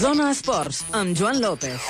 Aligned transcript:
Zona 0.00 0.30
Esports, 0.30 0.84
amb 0.92 1.16
Joan 1.18 1.40
López. 1.40 1.80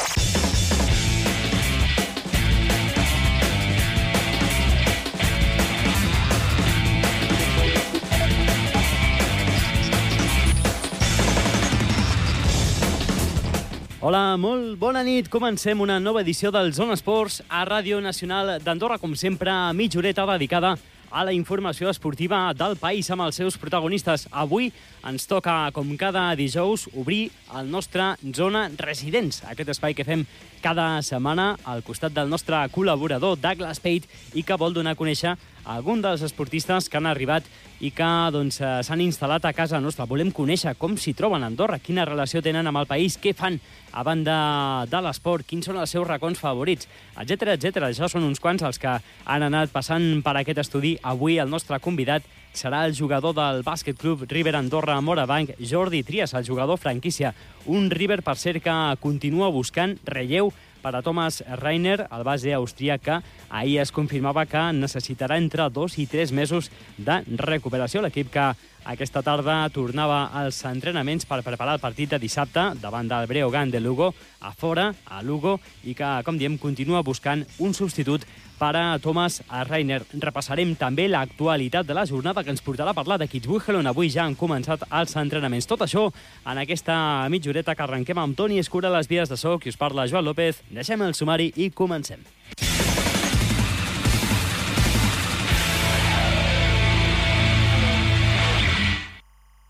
Hola, 14.02 14.36
molt 14.36 14.78
bona 14.80 15.04
nit. 15.06 15.28
Comencem 15.30 15.78
una 15.80 16.00
nova 16.02 16.24
edició 16.24 16.50
del 16.50 16.72
Zona 16.74 16.96
Esports 16.98 17.42
a 17.48 17.62
Ràdio 17.68 18.00
Nacional 18.02 18.56
d'Andorra, 18.64 18.98
com 18.98 19.14
sempre, 19.14 19.54
mitja 19.78 20.00
horeta 20.00 20.26
dedicada 20.32 20.72
a 20.74 20.91
la 21.20 21.34
informació 21.36 21.90
esportiva 21.92 22.38
del 22.56 22.78
país 22.80 23.10
amb 23.12 23.26
els 23.26 23.36
seus 23.36 23.58
protagonistes. 23.60 24.24
Avui 24.32 24.70
ens 25.04 25.28
toca, 25.28 25.68
com 25.76 25.90
cada 26.00 26.30
dijous, 26.38 26.86
obrir 26.96 27.26
el 27.58 27.68
nostre 27.70 28.14
Zona 28.32 28.70
Residents, 28.80 29.42
aquest 29.52 29.74
espai 29.74 29.92
que 29.92 30.06
fem 30.08 30.24
cada 30.64 31.02
setmana 31.04 31.58
al 31.68 31.84
costat 31.84 32.14
del 32.16 32.32
nostre 32.32 32.56
col·laborador 32.72 33.36
Douglas 33.36 33.82
Pate 33.84 34.08
i 34.32 34.46
que 34.46 34.56
vol 34.56 34.72
donar 34.72 34.96
a 34.96 34.98
conèixer 34.98 35.36
algun 35.64 36.02
dels 36.02 36.22
esportistes 36.26 36.88
que 36.88 36.98
han 36.98 37.06
arribat 37.06 37.46
i 37.82 37.90
que 37.90 38.08
doncs, 38.34 38.60
eh, 38.60 38.80
s'han 38.86 39.00
instal·lat 39.02 39.44
a 39.44 39.52
casa 39.52 39.80
nostra. 39.80 40.06
Volem 40.06 40.30
conèixer 40.32 40.74
com 40.78 40.96
s'hi 40.96 41.14
troben 41.14 41.42
a 41.42 41.46
Andorra, 41.50 41.78
quina 41.78 42.04
relació 42.04 42.42
tenen 42.42 42.66
amb 42.66 42.78
el 42.78 42.86
país, 42.86 43.18
què 43.18 43.34
fan 43.34 43.58
a 43.92 44.02
banda 44.02 44.86
de 44.88 45.00
l'esport, 45.02 45.44
quins 45.46 45.66
són 45.66 45.76
els 45.76 45.90
seus 45.90 46.06
racons 46.06 46.38
favorits, 46.38 46.88
etc 47.18 47.56
etc. 47.56 47.88
Això 47.88 48.08
són 48.08 48.24
uns 48.24 48.40
quants 48.40 48.62
els 48.62 48.78
que 48.78 48.94
han 49.24 49.42
anat 49.42 49.70
passant 49.70 50.22
per 50.22 50.36
aquest 50.36 50.58
estudi. 50.58 50.96
Avui 51.02 51.38
el 51.38 51.50
nostre 51.50 51.78
convidat 51.80 52.22
serà 52.54 52.84
el 52.86 52.94
jugador 52.94 53.34
del 53.34 53.62
bàsquet 53.64 53.98
club 53.98 54.26
River 54.28 54.56
Andorra 54.56 55.00
Morabanc, 55.00 55.54
Jordi 55.58 56.02
Trias, 56.02 56.34
el 56.34 56.46
jugador 56.46 56.78
franquícia. 56.78 57.34
Un 57.66 57.90
River, 57.90 58.22
per 58.22 58.36
cert, 58.36 58.62
que 58.62 58.96
continua 59.00 59.50
buscant 59.50 59.98
relleu 60.04 60.52
per 60.82 60.94
a 60.98 61.02
Thomas 61.02 61.42
Reiner, 61.62 62.08
el 62.10 62.24
base 62.26 62.52
austríac 62.54 63.02
que 63.02 63.20
ahir 63.48 63.78
es 63.82 63.92
confirmava 63.94 64.44
que 64.50 64.64
necessitarà 64.76 65.38
entre 65.38 65.68
dos 65.70 65.98
i 66.02 66.08
tres 66.10 66.32
mesos 66.34 66.70
de 66.98 67.22
recuperació. 67.38 68.02
L'equip 68.02 68.32
que 68.34 68.50
aquesta 68.84 69.22
tarda 69.22 69.68
tornava 69.70 70.24
als 70.34 70.62
entrenaments 70.68 71.26
per 71.28 71.42
preparar 71.44 71.76
el 71.76 71.82
partit 71.82 72.10
de 72.10 72.18
dissabte 72.18 72.72
davant 72.80 73.08
del 73.08 73.28
Breogán 73.30 73.70
de 73.70 73.80
Lugo, 73.80 74.12
a 74.40 74.52
fora, 74.52 74.92
a 75.06 75.22
Lugo, 75.22 75.58
i 75.84 75.94
que, 75.94 76.08
com 76.24 76.38
diem, 76.38 76.58
continua 76.58 77.02
buscant 77.02 77.44
un 77.58 77.74
substitut 77.74 78.26
per 78.58 78.76
a 78.78 78.98
Thomas 79.02 79.40
Reiner. 79.68 80.02
Repassarem 80.12 80.74
també 80.78 81.08
l'actualitat 81.08 81.86
de 81.86 81.96
la 81.98 82.06
jornada 82.06 82.44
que 82.44 82.52
ens 82.54 82.62
portarà 82.62 82.90
a 82.90 82.98
parlar 82.98 83.18
de 83.18 83.26
Kitzbühel, 83.30 83.80
on 83.80 83.90
avui 83.90 84.10
ja 84.10 84.26
han 84.26 84.38
començat 84.38 84.86
els 84.90 85.16
entrenaments. 85.18 85.66
Tot 85.66 85.82
això 85.86 86.08
en 86.46 86.62
aquesta 86.62 87.28
mitjoreta 87.30 87.74
que 87.74 87.86
arrenquem 87.86 88.18
amb 88.22 88.38
Toni 88.38 88.62
Escura 88.62 88.92
les 88.94 89.10
vies 89.10 89.30
de 89.30 89.38
soc 89.38 89.66
i 89.66 89.74
us 89.74 89.80
parla 89.80 90.06
Joan 90.06 90.26
López. 90.26 90.62
Deixem 90.70 91.02
el 91.02 91.18
sumari 91.18 91.52
i 91.56 91.70
comencem. 91.70 92.22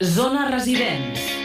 Zona 0.02 0.50
Residents. 0.50 1.41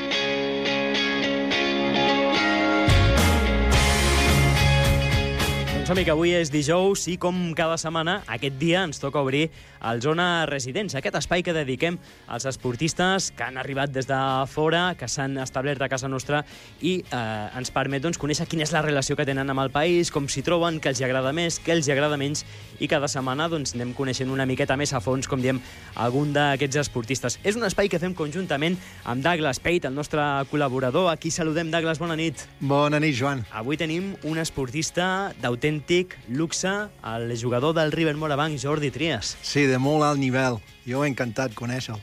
Doncs 5.87 6.01
som 6.01 6.03
que 6.03 6.11
avui 6.11 6.33
és 6.35 6.49
dijous 6.51 7.05
i 7.07 7.13
com 7.15 7.37
cada 7.55 7.77
setmana, 7.79 8.17
aquest 8.27 8.57
dia 8.59 8.81
ens 8.83 8.97
toca 8.99 9.21
obrir 9.23 9.45
el 9.87 10.01
Zona 10.03 10.45
Residents, 10.49 10.97
aquest 10.99 11.15
espai 11.15 11.45
que 11.45 11.53
dediquem 11.55 11.95
als 12.27 12.43
esportistes 12.49 13.29
que 13.31 13.45
han 13.45 13.55
arribat 13.55 13.93
des 13.95 14.09
de 14.09 14.17
fora, 14.51 14.97
que 14.99 15.07
s'han 15.07 15.37
establert 15.39 15.79
a 15.79 15.87
casa 15.87 16.09
nostra 16.11 16.41
i 16.81 16.97
eh, 16.99 17.19
ens 17.55 17.71
permet 17.71 18.03
doncs, 18.03 18.19
conèixer 18.19 18.49
quina 18.51 18.65
és 18.65 18.73
la 18.75 18.81
relació 18.83 19.15
que 19.15 19.23
tenen 19.23 19.47
amb 19.47 19.63
el 19.63 19.71
país, 19.71 20.11
com 20.11 20.27
s'hi 20.27 20.43
troben, 20.43 20.81
què 20.83 20.91
els 20.91 20.99
agrada 21.07 21.31
més, 21.31 21.61
què 21.63 21.71
els 21.77 21.87
agrada 21.87 22.19
menys 22.19 22.43
i 22.83 22.91
cada 22.91 23.07
setmana 23.07 23.47
doncs, 23.47 23.71
anem 23.77 23.95
coneixent 23.95 24.33
una 24.33 24.49
miqueta 24.49 24.75
més 24.75 24.91
a 24.91 24.99
fons, 24.99 25.31
com 25.31 25.39
diem, 25.39 25.63
algun 25.95 26.35
d'aquests 26.35 26.81
esportistes. 26.83 27.39
És 27.47 27.55
un 27.55 27.63
espai 27.63 27.87
que 27.87 28.01
fem 28.03 28.11
conjuntament 28.17 28.75
amb 29.05 29.23
Douglas 29.23 29.63
Pate, 29.63 29.87
el 29.87 29.95
nostre 29.95 30.25
col·laborador. 30.51 31.07
Aquí 31.13 31.31
saludem, 31.31 31.71
Douglas, 31.71 32.03
bona 32.03 32.19
nit. 32.19 32.43
Bona 32.59 32.99
nit, 32.99 33.15
Joan. 33.15 33.47
Avui 33.55 33.79
tenim 33.79 34.17
un 34.27 34.43
esportista 34.43 35.31
d'autèntic 35.77 36.17
luxe, 36.29 36.89
el 37.03 37.37
jugador 37.39 37.73
del 37.75 37.91
River 37.91 38.15
Morabanc, 38.15 38.57
Jordi 38.59 38.89
Trias. 38.91 39.37
Sí, 39.41 39.65
de 39.65 39.77
molt 39.77 40.03
alt 40.03 40.19
nivell. 40.19 40.57
Jo 40.87 41.03
he 41.03 41.09
encantat 41.09 41.53
conèixer-lo. 41.53 41.99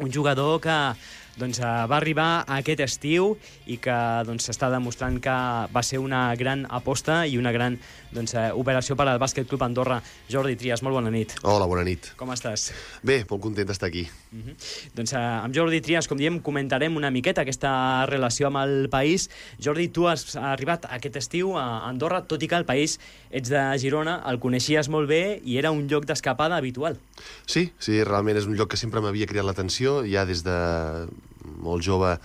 Un 0.00 0.12
jugador 0.12 0.60
que 0.60 0.94
doncs, 1.38 1.60
eh, 1.60 1.64
va 1.88 1.96
arribar 1.96 2.44
aquest 2.58 2.82
estiu 2.84 3.36
i 3.66 3.78
que 3.82 3.96
doncs, 4.26 4.48
s'està 4.48 4.70
demostrant 4.72 5.20
que 5.22 5.36
va 5.72 5.82
ser 5.86 6.00
una 6.02 6.34
gran 6.36 6.66
aposta 6.68 7.24
i 7.26 7.38
una 7.38 7.52
gran 7.54 7.78
doncs, 8.12 8.34
eh, 8.34 8.50
operació 8.56 8.96
per 8.96 9.08
al 9.08 9.20
Bàsquet 9.20 9.48
Club 9.48 9.62
Andorra. 9.62 10.00
Jordi 10.30 10.56
Trias, 10.56 10.82
molt 10.82 10.98
bona 10.98 11.12
nit. 11.14 11.34
Hola, 11.42 11.66
bona 11.70 11.84
nit. 11.86 12.12
Com 12.18 12.32
estàs? 12.34 12.70
Bé, 13.02 13.22
molt 13.30 13.42
content 13.42 13.68
d'estar 13.68 13.88
aquí. 13.88 14.08
Uh 14.32 14.38
-huh. 14.38 14.54
Doncs 14.94 15.12
eh, 15.12 15.18
amb 15.18 15.54
Jordi 15.54 15.80
Trias, 15.80 16.08
com 16.08 16.18
diem, 16.18 16.40
comentarem 16.40 16.96
una 16.96 17.10
miqueta 17.10 17.42
aquesta 17.42 18.06
relació 18.06 18.48
amb 18.48 18.58
el 18.58 18.88
país. 18.88 19.30
Jordi, 19.62 19.88
tu 19.88 20.08
has 20.08 20.36
arribat 20.36 20.86
aquest 20.90 21.16
estiu 21.16 21.56
a 21.56 21.88
Andorra, 21.88 22.22
tot 22.26 22.42
i 22.42 22.48
que 22.48 22.56
el 22.56 22.64
país 22.64 22.98
ets 23.30 23.48
de 23.48 23.78
Girona, 23.78 24.22
el 24.26 24.38
coneixies 24.38 24.88
molt 24.88 25.08
bé 25.08 25.40
i 25.44 25.58
era 25.58 25.70
un 25.70 25.86
lloc 25.88 26.06
d'escapada 26.06 26.56
habitual. 26.56 26.98
Sí, 27.46 27.72
sí, 27.78 28.02
realment 28.04 28.36
és 28.36 28.46
un 28.46 28.56
lloc 28.56 28.70
que 28.70 28.76
sempre 28.76 29.00
m'havia 29.00 29.26
cridat 29.26 29.44
l'atenció, 29.44 30.04
ja 30.06 30.24
des 30.24 30.42
de 30.44 31.06
molt 31.44 31.84
jove, 31.84 32.16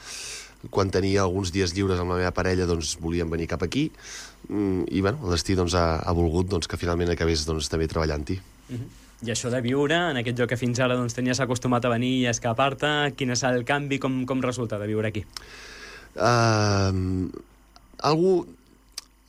quan 0.72 0.92
tenia 0.92 1.24
alguns 1.24 1.52
dies 1.52 1.74
lliures 1.76 2.00
amb 2.00 2.14
la 2.14 2.22
meva 2.22 2.32
parella, 2.36 2.68
doncs 2.70 2.96
volíem 3.02 3.30
venir 3.30 3.50
cap 3.52 3.64
aquí, 3.66 3.90
mm, 4.50 4.90
i 4.92 5.02
bueno, 5.02 5.20
el 5.26 5.36
destí 5.36 5.56
doncs, 5.60 5.76
ha, 5.76 6.00
ha 6.00 6.14
volgut 6.16 6.48
doncs, 6.50 6.68
que 6.68 6.80
finalment 6.80 7.12
acabés 7.12 7.46
doncs, 7.46 7.70
també 7.70 7.88
treballant-hi. 7.88 8.40
Uh 8.70 8.76
-huh. 8.76 8.92
I 9.24 9.32
això 9.32 9.50
de 9.50 9.62
viure 9.62 9.96
en 9.96 10.18
aquest 10.18 10.38
lloc 10.40 10.50
que 10.50 10.58
fins 10.58 10.80
ara 10.80 10.96
doncs, 10.96 11.14
tenies 11.14 11.40
acostumat 11.40 11.86
a 11.86 11.90
venir 11.90 12.20
i 12.22 12.26
a 12.28 12.32
escapar-te, 12.32 13.14
quin 13.16 13.30
és 13.30 13.44
el 13.44 13.64
canvi, 13.64 14.00
com, 14.00 14.26
com 14.26 14.42
resulta 14.42 14.78
de 14.78 14.88
viure 14.88 15.08
aquí? 15.08 15.26
Uh, 16.16 17.32
algú 18.00 18.46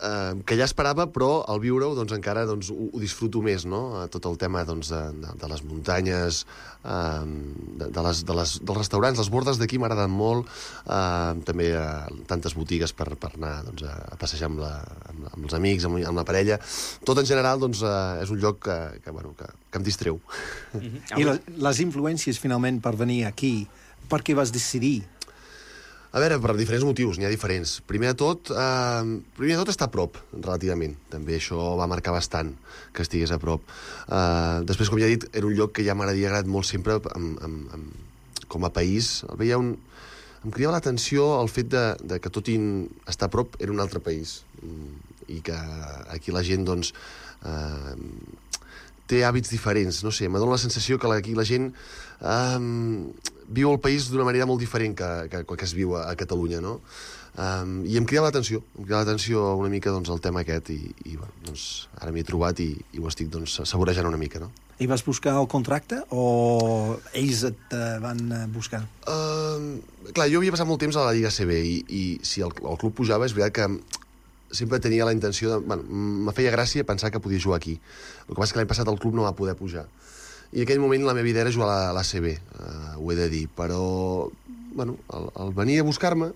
uh, 0.00 0.34
que 0.46 0.56
ja 0.58 0.66
esperava, 0.66 1.06
però 1.12 1.44
al 1.50 1.60
viure-ho 1.62 1.94
doncs, 1.96 2.14
encara 2.16 2.44
doncs, 2.48 2.70
ho, 2.72 2.88
ho 2.90 3.02
disfruto 3.02 3.42
més, 3.44 3.66
no? 3.68 3.82
Uh, 3.94 4.06
tot 4.12 4.26
el 4.30 4.38
tema 4.40 4.64
doncs, 4.66 4.90
de, 4.92 5.02
de, 5.22 5.34
de 5.40 5.50
les 5.50 5.64
muntanyes, 5.66 6.44
de, 6.84 7.86
de 7.88 8.02
les, 8.04 8.18
de 8.28 8.34
les, 8.36 8.50
dels 8.60 8.76
restaurants, 8.76 9.16
les 9.16 9.30
bordes 9.32 9.56
d'aquí 9.56 9.78
m'agraden 9.80 10.12
molt, 10.12 10.50
també 11.48 11.70
uh, 11.78 12.10
tantes 12.28 12.52
botigues 12.58 12.92
per, 12.92 13.06
per 13.20 13.30
anar 13.38 13.54
doncs, 13.70 13.86
a, 13.88 13.94
a 14.12 14.18
passejar 14.20 14.50
amb, 14.50 14.60
la, 14.60 14.74
amb, 15.08 15.30
amb 15.30 15.46
els 15.46 15.56
amics, 15.56 15.86
amb, 15.88 16.02
amb 16.04 16.20
la 16.20 16.26
parella. 16.28 16.58
Tot 17.08 17.22
en 17.22 17.30
general 17.30 17.62
doncs, 17.62 17.80
uh, 17.86 18.20
és 18.20 18.34
un 18.34 18.42
lloc 18.42 18.60
que, 18.66 18.78
que, 19.00 19.14
bueno, 19.16 19.32
que, 19.38 19.48
que 19.70 19.80
em 19.80 19.86
distreu. 19.86 20.20
Uh 20.74 20.82
-huh. 20.82 21.20
I 21.20 21.24
les, 21.30 21.40
les 21.68 21.80
influències, 21.80 22.38
finalment, 22.38 22.82
per 22.84 22.96
venir 22.96 23.24
aquí, 23.24 23.66
per 24.08 24.20
què 24.20 24.34
vas 24.36 24.52
decidir? 24.52 25.02
A 26.14 26.20
veure, 26.22 26.36
per 26.38 26.54
diferents 26.54 26.84
motius, 26.86 27.16
n'hi 27.18 27.26
ha 27.26 27.32
diferents. 27.32 27.80
Primer 27.90 28.12
de 28.12 28.18
tot, 28.20 28.52
eh, 28.54 29.02
primer 29.34 29.56
de 29.56 29.62
tot 29.64 29.72
està 29.72 29.88
a 29.88 29.90
prop, 29.90 30.20
relativament. 30.36 30.94
També 31.10 31.34
això 31.40 31.72
va 31.80 31.88
marcar 31.90 32.12
bastant, 32.14 32.52
que 32.94 33.02
estigués 33.02 33.32
a 33.34 33.40
prop. 33.42 33.64
Eh, 34.06 34.60
després, 34.62 34.88
com 34.90 35.00
ja 35.00 35.08
he 35.08 35.16
dit, 35.16 35.26
era 35.32 35.48
un 35.48 35.56
lloc 35.58 35.72
que 35.74 35.82
ja 35.82 35.96
m'agradaria 35.98 36.28
agradat 36.28 36.46
molt 36.46 36.70
sempre 36.70 37.00
amb, 37.16 37.42
amb, 37.42 37.74
amb, 37.74 37.90
com 38.46 38.64
a 38.64 38.70
país. 38.70 39.24
El 39.28 39.42
veia 39.42 39.58
un... 39.58 39.74
Em 40.44 40.52
cridava 40.52 40.76
l'atenció 40.76 41.40
el 41.40 41.48
fet 41.48 41.72
de, 41.72 41.84
de 42.04 42.20
que 42.20 42.30
tot 42.30 42.46
i 42.52 42.58
estar 43.08 43.26
a 43.26 43.32
prop 43.32 43.56
era 43.58 43.72
un 43.72 43.80
altre 43.80 43.98
país 43.98 44.44
mm, 44.60 44.96
i 45.32 45.40
que 45.40 45.56
aquí 46.14 46.30
la 46.30 46.44
gent, 46.44 46.66
doncs, 46.68 46.92
eh, 47.42 47.94
té 49.10 49.24
hàbits 49.24 49.50
diferents, 49.50 50.02
no 50.04 50.12
sé, 50.14 50.28
m'ha 50.28 50.38
donat 50.38 50.60
la 50.60 50.64
sensació 50.64 50.98
que 51.00 51.10
aquí 51.12 51.34
la 51.34 51.44
gent 51.48 51.72
um, 52.20 53.10
viu 53.54 53.70
el 53.72 53.80
país 53.82 54.08
d'una 54.10 54.26
manera 54.26 54.46
molt 54.50 54.62
diferent 54.62 54.96
que, 54.98 55.10
que, 55.30 55.44
que 55.46 55.66
es 55.66 55.74
viu 55.76 55.94
a, 55.98 56.08
a 56.10 56.16
Catalunya, 56.18 56.60
no? 56.64 56.80
Um, 57.34 57.80
I 57.90 57.96
em 57.98 58.04
cridava 58.06 58.28
l'atenció, 58.28 58.60
em 58.78 58.84
cridava 58.84 59.02
l'atenció 59.02 59.42
una 59.58 59.70
mica 59.72 59.90
doncs, 59.90 60.10
el 60.14 60.20
tema 60.22 60.44
aquest 60.44 60.70
i, 60.70 60.78
i 61.10 61.16
bueno, 61.16 61.32
doncs, 61.48 61.88
ara 61.98 62.12
m'hi 62.14 62.22
he 62.22 62.28
trobat 62.28 62.60
i, 62.62 62.68
i 62.94 63.02
ho 63.02 63.10
estic 63.10 63.32
doncs, 63.32 63.56
saborejant 63.66 64.06
una 64.06 64.20
mica, 64.20 64.42
no? 64.42 64.52
I 64.78 64.86
vas 64.90 65.02
buscar 65.06 65.36
el 65.38 65.48
contracte 65.50 66.00
o 66.14 66.94
ells 67.14 67.42
et 67.46 67.74
uh, 67.74 67.98
van 68.02 68.22
eh, 68.26 68.44
buscar? 68.54 68.84
Uh, 69.06 69.78
clar, 70.12 70.28
jo 70.30 70.40
havia 70.40 70.54
passat 70.54 70.66
molt 70.66 70.82
temps 70.82 70.98
a 70.98 71.06
la 71.06 71.14
Lliga 71.14 71.30
CB 71.34 71.58
i, 71.58 71.76
i 71.90 72.04
si 72.26 72.42
el, 72.42 72.54
el 72.54 72.78
club 72.78 72.94
pujava 73.02 73.26
és 73.26 73.34
veritat 73.34 73.58
que 73.58 73.68
sempre 74.54 74.78
tenia 74.78 75.06
la 75.06 75.14
intenció 75.14 75.50
de... 75.50 75.58
Bueno, 75.66 75.82
me 76.26 76.34
feia 76.34 76.54
gràcia 76.54 76.86
pensar 76.86 77.10
que 77.10 77.22
podia 77.22 77.42
jugar 77.42 77.58
aquí. 77.58 77.76
El 78.28 78.34
que 78.34 78.38
passa 78.38 78.52
és 78.52 78.54
que 78.54 78.62
l'any 78.62 78.70
passat 78.70 78.90
el 78.90 78.98
club 79.02 79.18
no 79.18 79.26
va 79.26 79.34
poder 79.34 79.56
pujar. 79.58 79.88
I 80.54 80.62
en 80.62 80.68
aquell 80.68 80.82
moment 80.82 81.02
la 81.02 81.16
meva 81.18 81.28
idea 81.28 81.42
era 81.42 81.52
jugar 81.52 81.70
a 81.74 81.92
l'ACB, 81.96 82.30
uh, 82.30 82.94
ho 83.02 83.10
he 83.10 83.18
de 83.18 83.28
dir, 83.32 83.44
però 83.58 84.30
bueno, 84.74 84.96
al, 85.10 85.28
al 85.34 85.54
venir 85.54 85.80
a 85.82 85.86
buscar-me 85.86 86.30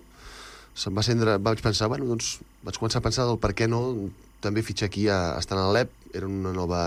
se'm 0.79 0.95
va 0.95 1.03
cendre, 1.03 1.37
vaig 1.43 1.61
pensar, 1.63 1.89
bueno, 1.91 2.07
doncs 2.07 2.37
vaig 2.63 2.77
començar 2.79 2.99
a 2.99 3.05
pensar 3.05 3.25
del 3.27 3.39
per 3.39 3.53
què 3.55 3.67
no 3.67 3.81
també 4.43 4.63
fitxar 4.63 4.87
aquí 4.87 5.07
a, 5.11 5.35
a 5.35 5.39
estar 5.39 5.57
a 5.59 5.67
l'EP, 5.75 5.91
era 6.15 6.27
una 6.27 6.53
nova 6.55 6.83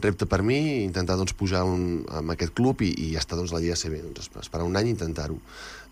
repte 0.00 0.28
per 0.28 0.42
mi, 0.44 0.84
intentar 0.84 1.16
doncs, 1.16 1.34
pujar 1.36 1.64
un, 1.68 2.04
amb 2.12 2.32
aquest 2.34 2.52
club 2.56 2.82
i, 2.84 2.90
i 3.06 3.08
està 3.20 3.36
doncs, 3.38 3.52
la 3.54 3.60
Lliga 3.64 3.76
CB. 3.76 4.02
Doncs, 4.08 4.30
esperar 4.42 4.66
un 4.68 4.76
any 4.76 4.90
i 4.90 4.94
intentar-ho. 4.94 5.38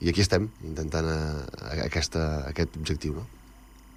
I 0.04 0.12
aquí 0.12 0.24
estem, 0.24 0.48
intentant 0.64 1.08
eh, 1.08 1.80
aquesta, 1.86 2.24
aquest 2.50 2.76
objectiu. 2.80 3.16
No? 3.20 3.43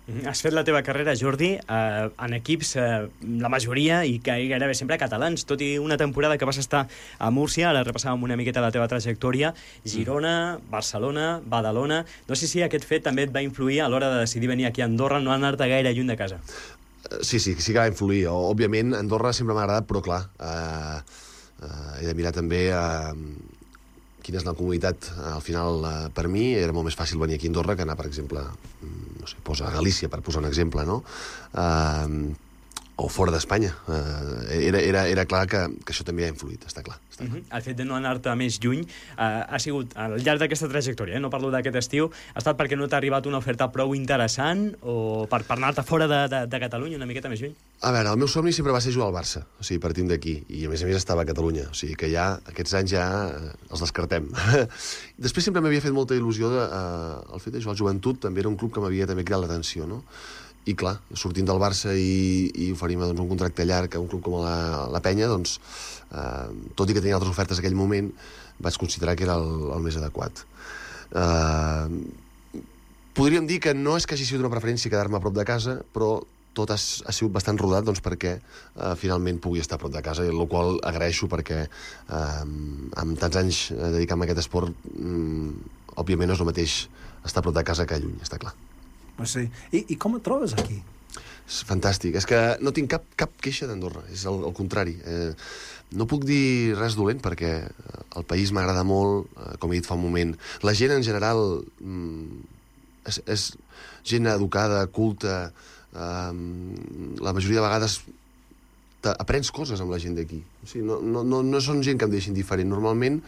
Has 0.08 0.40
fet 0.40 0.54
la 0.56 0.64
teva 0.64 0.80
carrera, 0.88 1.18
Jordi, 1.20 1.50
eh, 1.60 2.10
en 2.26 2.34
equips, 2.38 2.70
eh, 2.80 3.08
la 3.44 3.50
majoria, 3.52 4.06
i 4.08 4.22
gairebé 4.24 4.74
sempre 4.74 4.96
catalans, 4.98 5.44
tot 5.44 5.60
i 5.60 5.74
una 5.84 5.98
temporada 6.00 6.38
que 6.38 6.48
vas 6.48 6.58
estar 6.62 6.86
a 7.20 7.30
Múrcia, 7.30 7.70
ara 7.70 7.84
repassàvem 7.84 8.24
una 8.24 8.38
miqueta 8.40 8.64
la 8.64 8.72
teva 8.72 8.88
trajectòria, 8.88 9.54
Girona, 9.84 10.60
Barcelona, 10.72 11.42
Badalona... 11.44 12.06
No 12.28 12.40
sé 12.40 12.48
si 12.48 12.64
aquest 12.64 12.88
fet 12.88 13.04
també 13.04 13.28
et 13.28 13.36
va 13.36 13.44
influir 13.44 13.82
a 13.84 13.90
l'hora 13.92 14.14
de 14.14 14.24
decidir 14.24 14.48
venir 14.48 14.70
aquí 14.70 14.82
a 14.82 14.88
Andorra, 14.88 15.20
no 15.20 15.34
anar-te 15.36 15.68
gaire 15.68 15.92
lluny 15.92 16.08
de 16.08 16.18
casa. 16.18 16.40
Eh, 17.12 17.20
sí, 17.22 17.42
sí, 17.44 17.58
sí 17.60 17.74
que 17.74 17.80
va 17.80 17.92
influir. 17.92 18.30
Òbviament, 18.32 18.96
Andorra 18.96 19.36
sempre 19.36 19.60
m'ha 19.60 19.68
agradat, 19.68 19.92
però 19.92 20.06
clar, 20.08 20.24
eh, 20.40 21.04
eh, 21.68 21.94
he 22.00 22.08
de 22.08 22.16
mirar 22.16 22.32
també... 22.32 22.70
Eh, 22.72 23.57
quina 24.28 24.42
és 24.42 24.48
la 24.48 24.56
comunitat, 24.58 25.08
al 25.32 25.44
final, 25.44 25.86
eh, 25.88 26.10
per 26.16 26.28
mi, 26.32 26.50
era 26.60 26.76
molt 26.76 26.90
més 26.90 26.98
fàcil 27.00 27.22
venir 27.22 27.38
aquí 27.40 27.48
a 27.48 27.54
Andorra 27.54 27.78
que 27.80 27.88
anar, 27.88 27.96
per 27.96 28.10
exemple, 28.10 28.44
mm, 28.84 29.22
no 29.22 29.32
sé, 29.32 29.40
posa 29.44 29.70
a 29.70 29.72
Galícia, 29.72 30.12
per 30.12 30.20
posar 30.22 30.44
un 30.44 30.50
exemple, 30.52 30.84
no? 30.86 31.04
Eh, 31.54 32.36
o 32.98 33.08
fora 33.14 33.32
d'Espanya. 33.32 33.76
Eh, 33.88 34.68
era, 34.68 34.80
era, 34.82 35.08
era 35.08 35.26
clar 35.30 35.46
que, 35.48 35.60
que 35.86 35.94
això 35.94 36.04
també 36.06 36.26
ha 36.26 36.32
influït, 36.32 36.64
està 36.66 36.82
clar. 36.82 36.98
Està 37.12 37.22
clar. 37.24 37.30
Uh 37.30 37.36
-huh. 37.38 37.58
El 37.58 37.62
fet 37.62 37.78
de 37.78 37.86
no 37.86 37.96
anar-te 37.96 38.34
més 38.36 38.58
lluny 38.60 38.82
eh, 38.82 39.44
ha 39.48 39.60
sigut, 39.60 39.94
al 39.96 40.18
llarg 40.18 40.40
d'aquesta 40.40 40.68
trajectòria, 40.68 41.16
eh, 41.18 41.20
no 41.20 41.30
parlo 41.30 41.52
d'aquest 41.52 41.76
estiu, 41.76 42.10
ha 42.34 42.40
estat 42.40 42.58
perquè 42.58 42.76
no 42.76 42.88
t'ha 42.88 42.98
arribat 42.98 43.26
una 43.28 43.38
oferta 43.38 43.72
prou 43.72 43.94
interessant 43.94 44.76
o 44.82 45.28
per, 45.30 45.44
per 45.44 45.58
anar-te 45.58 45.84
fora 45.84 46.08
de, 46.08 46.28
de, 46.28 46.48
de 46.48 46.60
Catalunya 46.60 46.98
una 46.98 47.06
miqueta 47.06 47.30
més 47.30 47.40
lluny? 47.40 47.54
A 47.82 47.92
veure, 47.92 48.10
el 48.10 48.18
meu 48.18 48.28
somni 48.28 48.52
sempre 48.52 48.74
va 48.74 48.82
ser 48.82 48.92
jugar 48.92 49.08
al 49.08 49.14
Barça, 49.14 49.46
o 49.60 49.64
sigui, 49.64 49.80
partint 49.80 50.08
d'aquí, 50.08 50.46
i 50.50 50.66
a 50.66 50.70
més 50.70 50.82
a 50.82 50.86
més 50.88 50.96
estava 50.96 51.22
a 51.22 51.26
Catalunya, 51.26 51.70
o 51.70 51.74
sigui 51.74 51.94
que 51.96 52.10
ja 52.10 52.40
aquests 52.48 52.74
anys 52.74 52.92
ja 52.92 53.30
eh, 53.30 53.54
els 53.70 53.80
descartem. 53.80 54.32
Després 55.26 55.46
sempre 55.46 55.62
m'havia 55.62 55.82
fet 55.82 55.94
molta 55.94 56.16
il·lusió 56.16 56.50
de, 56.50 56.66
eh, 56.66 57.34
el 57.34 57.40
fet 57.40 57.54
de 57.54 57.62
jugar 57.62 57.76
al 57.76 57.78
joventut, 57.78 58.20
també 58.20 58.40
era 58.40 58.50
un 58.50 58.58
club 58.58 58.74
que 58.74 58.82
m'havia 58.82 59.06
també 59.06 59.24
cridat 59.24 59.42
l'atenció, 59.42 59.86
no? 59.86 60.04
I 60.68 60.76
clar, 60.76 60.98
sortint 61.16 61.48
del 61.48 61.60
Barça 61.62 61.94
i, 61.96 62.52
i 62.52 62.72
oferir-me 62.76 63.08
doncs, 63.08 63.24
un 63.24 63.30
contracte 63.32 63.66
llarg 63.68 63.96
a 63.96 64.02
un 64.04 64.10
club 64.12 64.24
com 64.26 64.42
la, 64.44 64.88
la 64.92 65.02
Penya, 65.04 65.30
doncs, 65.32 65.58
eh, 66.12 66.72
tot 66.76 66.92
i 66.92 66.96
que 66.96 67.04
tenia 67.04 67.16
altres 67.16 67.32
ofertes 67.32 67.60
en 67.60 67.64
aquell 67.64 67.78
moment, 67.80 68.12
vaig 68.60 68.80
considerar 68.82 69.16
que 69.16 69.28
era 69.28 69.38
el, 69.40 69.70
el 69.78 69.86
més 69.86 70.00
adequat. 70.00 70.44
Eh, 71.16 71.88
podríem 73.16 73.48
dir 73.48 73.62
que 73.64 73.76
no 73.78 73.96
és 73.98 74.08
que 74.08 74.18
hagi 74.18 74.28
sigut 74.28 74.44
una 74.44 74.52
preferència 74.52 74.92
quedar-me 74.92 75.20
a 75.20 75.24
prop 75.24 75.38
de 75.38 75.48
casa, 75.48 75.80
però 75.96 76.18
tot 76.58 76.74
ha, 76.74 76.78
ha 76.78 77.14
sigut 77.16 77.32
bastant 77.38 77.60
rodat 77.62 77.88
doncs, 77.88 78.04
perquè 78.04 78.36
eh, 78.36 78.94
finalment 79.00 79.40
pugui 79.40 79.64
estar 79.64 79.80
a 79.80 79.84
prop 79.86 79.96
de 79.96 80.04
casa, 80.04 80.28
i 80.28 80.34
el 80.34 80.48
qual 80.52 80.82
agraeixo 80.92 81.32
perquè 81.32 81.64
eh, 81.64 82.46
amb 83.00 83.20
tants 83.24 83.40
anys 83.40 83.66
dedicant-me 83.72 84.28
a 84.28 84.32
aquest 84.32 84.44
esport, 84.44 84.88
mm, 84.98 85.76
òbviament 86.02 86.34
no 86.34 86.36
és 86.36 86.44
el 86.44 86.52
mateix 86.52 86.82
estar 87.24 87.40
a 87.40 87.48
prop 87.48 87.56
de 87.56 87.70
casa 87.72 87.88
que 87.88 88.02
lluny, 88.04 88.20
està 88.26 88.42
clar. 88.42 88.58
Sí. 89.26 89.48
I, 89.72 89.86
I 89.94 89.98
com 89.98 90.18
et 90.18 90.26
trobes 90.26 90.54
aquí? 90.58 90.78
És 91.48 91.62
fantàstic. 91.68 92.18
És 92.20 92.28
que 92.28 92.42
no 92.62 92.74
tinc 92.76 92.92
cap, 92.92 93.08
cap 93.20 93.34
queixa 93.42 93.70
d'Andorra. 93.70 94.04
És 94.14 94.26
el, 94.30 94.44
el 94.50 94.54
contrari. 94.58 94.98
Eh, 95.08 95.32
no 95.98 96.08
puc 96.12 96.26
dir 96.28 96.76
res 96.76 96.98
dolent 97.00 97.22
perquè 97.24 97.54
el 98.20 98.28
país 98.28 98.52
m'agrada 98.52 98.84
molt, 98.88 99.32
eh, 99.40 99.56
com 99.62 99.72
he 99.72 99.80
dit 99.80 99.88
fa 99.88 99.96
un 99.96 100.04
moment. 100.04 100.36
La 100.68 100.76
gent 100.78 100.94
en 100.98 101.06
general 101.08 101.42
mm, 101.80 102.44
és, 103.08 103.22
és 103.26 103.48
gent 104.08 104.28
educada, 104.34 104.84
culta, 104.92 105.40
eh, 105.96 106.32
la 107.24 107.34
majoria 107.34 107.62
de 107.62 107.68
vegades 107.68 108.02
aprens 109.08 109.54
coses 109.56 109.80
amb 109.80 109.94
la 109.94 110.02
gent 110.04 110.18
d'aquí. 110.18 110.42
O 110.66 110.68
sigui, 110.68 110.84
no, 110.88 111.00
no, 111.00 111.24
no, 111.24 111.40
no 111.46 111.64
són 111.64 111.80
gent 111.86 112.00
que 112.00 112.08
em 112.10 112.12
deixin 112.12 112.36
diferent. 112.36 112.68
Normalment 112.68 113.22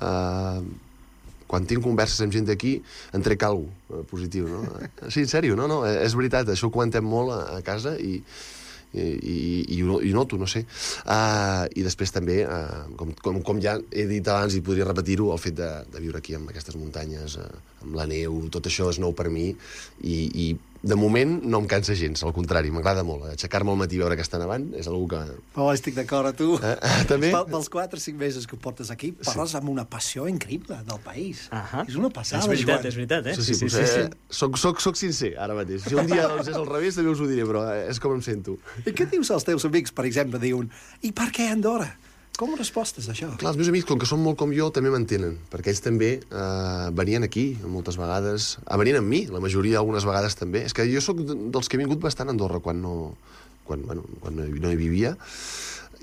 eh, 0.00 0.60
quan 1.48 1.66
tinc 1.68 1.82
converses 1.84 2.20
amb 2.24 2.34
gent 2.34 2.46
d'aquí, 2.48 2.76
en 3.16 3.24
trec 3.24 3.48
alguna 3.48 3.74
cosa 3.88 4.04
positiu, 4.10 4.46
no? 4.52 4.62
Sí, 5.08 5.24
en 5.24 5.32
sèrio, 5.32 5.56
no, 5.58 5.66
no, 5.70 5.82
és 5.88 6.14
veritat, 6.18 6.52
això 6.52 6.68
ho 6.68 6.74
comentem 6.74 7.04
molt 7.08 7.32
a, 7.34 7.40
a 7.56 7.60
casa 7.66 7.96
i, 7.96 8.18
i, 8.92 9.00
i, 9.00 9.36
i, 9.78 9.80
i 9.80 10.12
noto, 10.16 10.38
no 10.40 10.48
sé. 10.48 10.64
Uh, 11.04 11.64
I 11.76 11.84
després 11.86 12.12
també, 12.14 12.40
uh, 12.44 12.86
com, 13.00 13.12
com, 13.24 13.40
com 13.44 13.60
ja 13.64 13.76
he 13.92 14.06
dit 14.10 14.28
abans 14.28 14.56
i 14.56 14.62
podria 14.64 14.88
repetir-ho, 14.88 15.30
el 15.34 15.42
fet 15.42 15.58
de, 15.58 15.70
de 15.92 16.04
viure 16.04 16.22
aquí 16.22 16.36
amb 16.38 16.52
aquestes 16.52 16.78
muntanyes, 16.80 17.38
uh, 17.40 17.48
amb 17.84 17.98
la 17.98 18.08
neu, 18.10 18.40
tot 18.54 18.68
això 18.70 18.88
és 18.92 19.00
nou 19.02 19.16
per 19.16 19.28
mi 19.32 19.50
i, 19.50 20.16
i 20.16 20.48
de 20.82 20.94
moment 20.94 21.40
no 21.42 21.58
em 21.62 21.66
cansa 21.70 21.94
gens, 21.98 22.22
al 22.22 22.32
contrari, 22.36 22.70
m'agrada 22.70 23.02
molt. 23.06 23.26
Aixecar-me 23.32 23.72
al 23.72 23.78
matí 23.80 23.98
i 23.98 24.02
veure 24.02 24.16
que 24.18 24.22
està 24.22 24.38
nevant 24.38 24.68
és 24.78 24.86
una 24.86 25.00
que... 25.10 25.36
Oh, 25.58 25.68
estic 25.72 25.96
d'acord 25.96 26.30
a 26.30 26.32
tu. 26.36 26.52
Eh, 26.62 26.74
eh, 26.74 27.04
també? 27.10 27.32
Pel, 27.34 27.48
pels 27.50 27.70
4 27.72 27.98
o 27.98 28.04
5 28.04 28.20
mesos 28.20 28.46
que 28.46 28.58
portes 28.60 28.92
aquí, 28.94 29.10
parles 29.24 29.54
sí. 29.54 29.58
amb 29.58 29.72
una 29.72 29.84
passió 29.90 30.28
increïble 30.30 30.78
del 30.86 31.00
país. 31.04 31.48
Uh 31.50 31.58
-huh. 31.58 31.84
És 31.88 31.96
una 31.98 32.10
passada, 32.10 32.42
És 32.42 32.48
veritat, 32.48 32.82
Joan. 32.82 32.86
és 32.86 32.94
veritat, 32.94 33.26
eh? 33.26 33.34
Sí, 33.34 33.42
sí, 33.42 33.54
sí, 33.54 33.68
sí, 33.68 33.86
sí. 33.86 34.02
Soc, 34.28 34.56
soc, 34.56 34.80
soc 34.80 34.96
sincer, 34.96 35.34
ara 35.38 35.54
mateix. 35.54 35.82
Si 35.82 35.94
un 35.94 36.06
dia 36.06 36.28
doncs, 36.28 36.48
és 36.48 36.54
al 36.54 36.66
revés, 36.66 36.94
també 36.94 37.10
us 37.10 37.20
ho 37.20 37.26
diré, 37.26 37.44
però 37.44 37.66
és 37.88 37.98
com 37.98 38.14
em 38.14 38.22
sento. 38.22 38.58
I 38.86 38.90
què 38.90 39.10
dius 39.10 39.30
als 39.30 39.44
teus 39.44 39.64
amics, 39.64 39.92
per 39.92 40.04
exemple, 40.04 40.38
diuen 40.38 40.70
i 41.02 41.12
per 41.12 41.30
què 41.30 41.50
Andorra? 41.50 41.96
Com 42.38 42.52
respostes 42.54 43.08
això? 43.10 43.32
Clar, 43.34 43.50
els 43.50 43.58
meus 43.58 43.68
amics, 43.72 43.86
com 43.88 43.98
que 43.98 44.06
són 44.06 44.20
molt 44.22 44.36
com 44.38 44.52
jo, 44.54 44.68
també 44.74 44.92
m'entenen, 44.94 45.32
perquè 45.50 45.72
ells 45.72 45.82
també 45.82 46.10
eh, 46.22 46.84
venien 46.94 47.26
aquí 47.26 47.48
moltes 47.66 47.98
vegades, 47.98 48.52
ah, 48.62 48.76
venien 48.78 49.00
amb 49.00 49.10
mi, 49.10 49.24
la 49.26 49.40
majoria 49.42 49.80
algunes 49.80 50.06
vegades 50.06 50.38
també. 50.38 50.62
És 50.68 50.76
que 50.76 50.86
jo 50.86 51.02
sóc 51.02 51.24
dels 51.26 51.66
que 51.66 51.74
he 51.74 51.82
vingut 51.82 51.98
bastant 52.04 52.30
a 52.30 52.34
Andorra 52.36 52.60
quan 52.62 52.78
no, 52.84 52.92
quan, 53.66 53.82
bueno, 53.88 54.06
quan 54.22 54.38
no, 54.38 54.46
hi, 54.46 54.62
no 54.62 54.70
hi 54.70 54.78
vivia, 54.78 55.16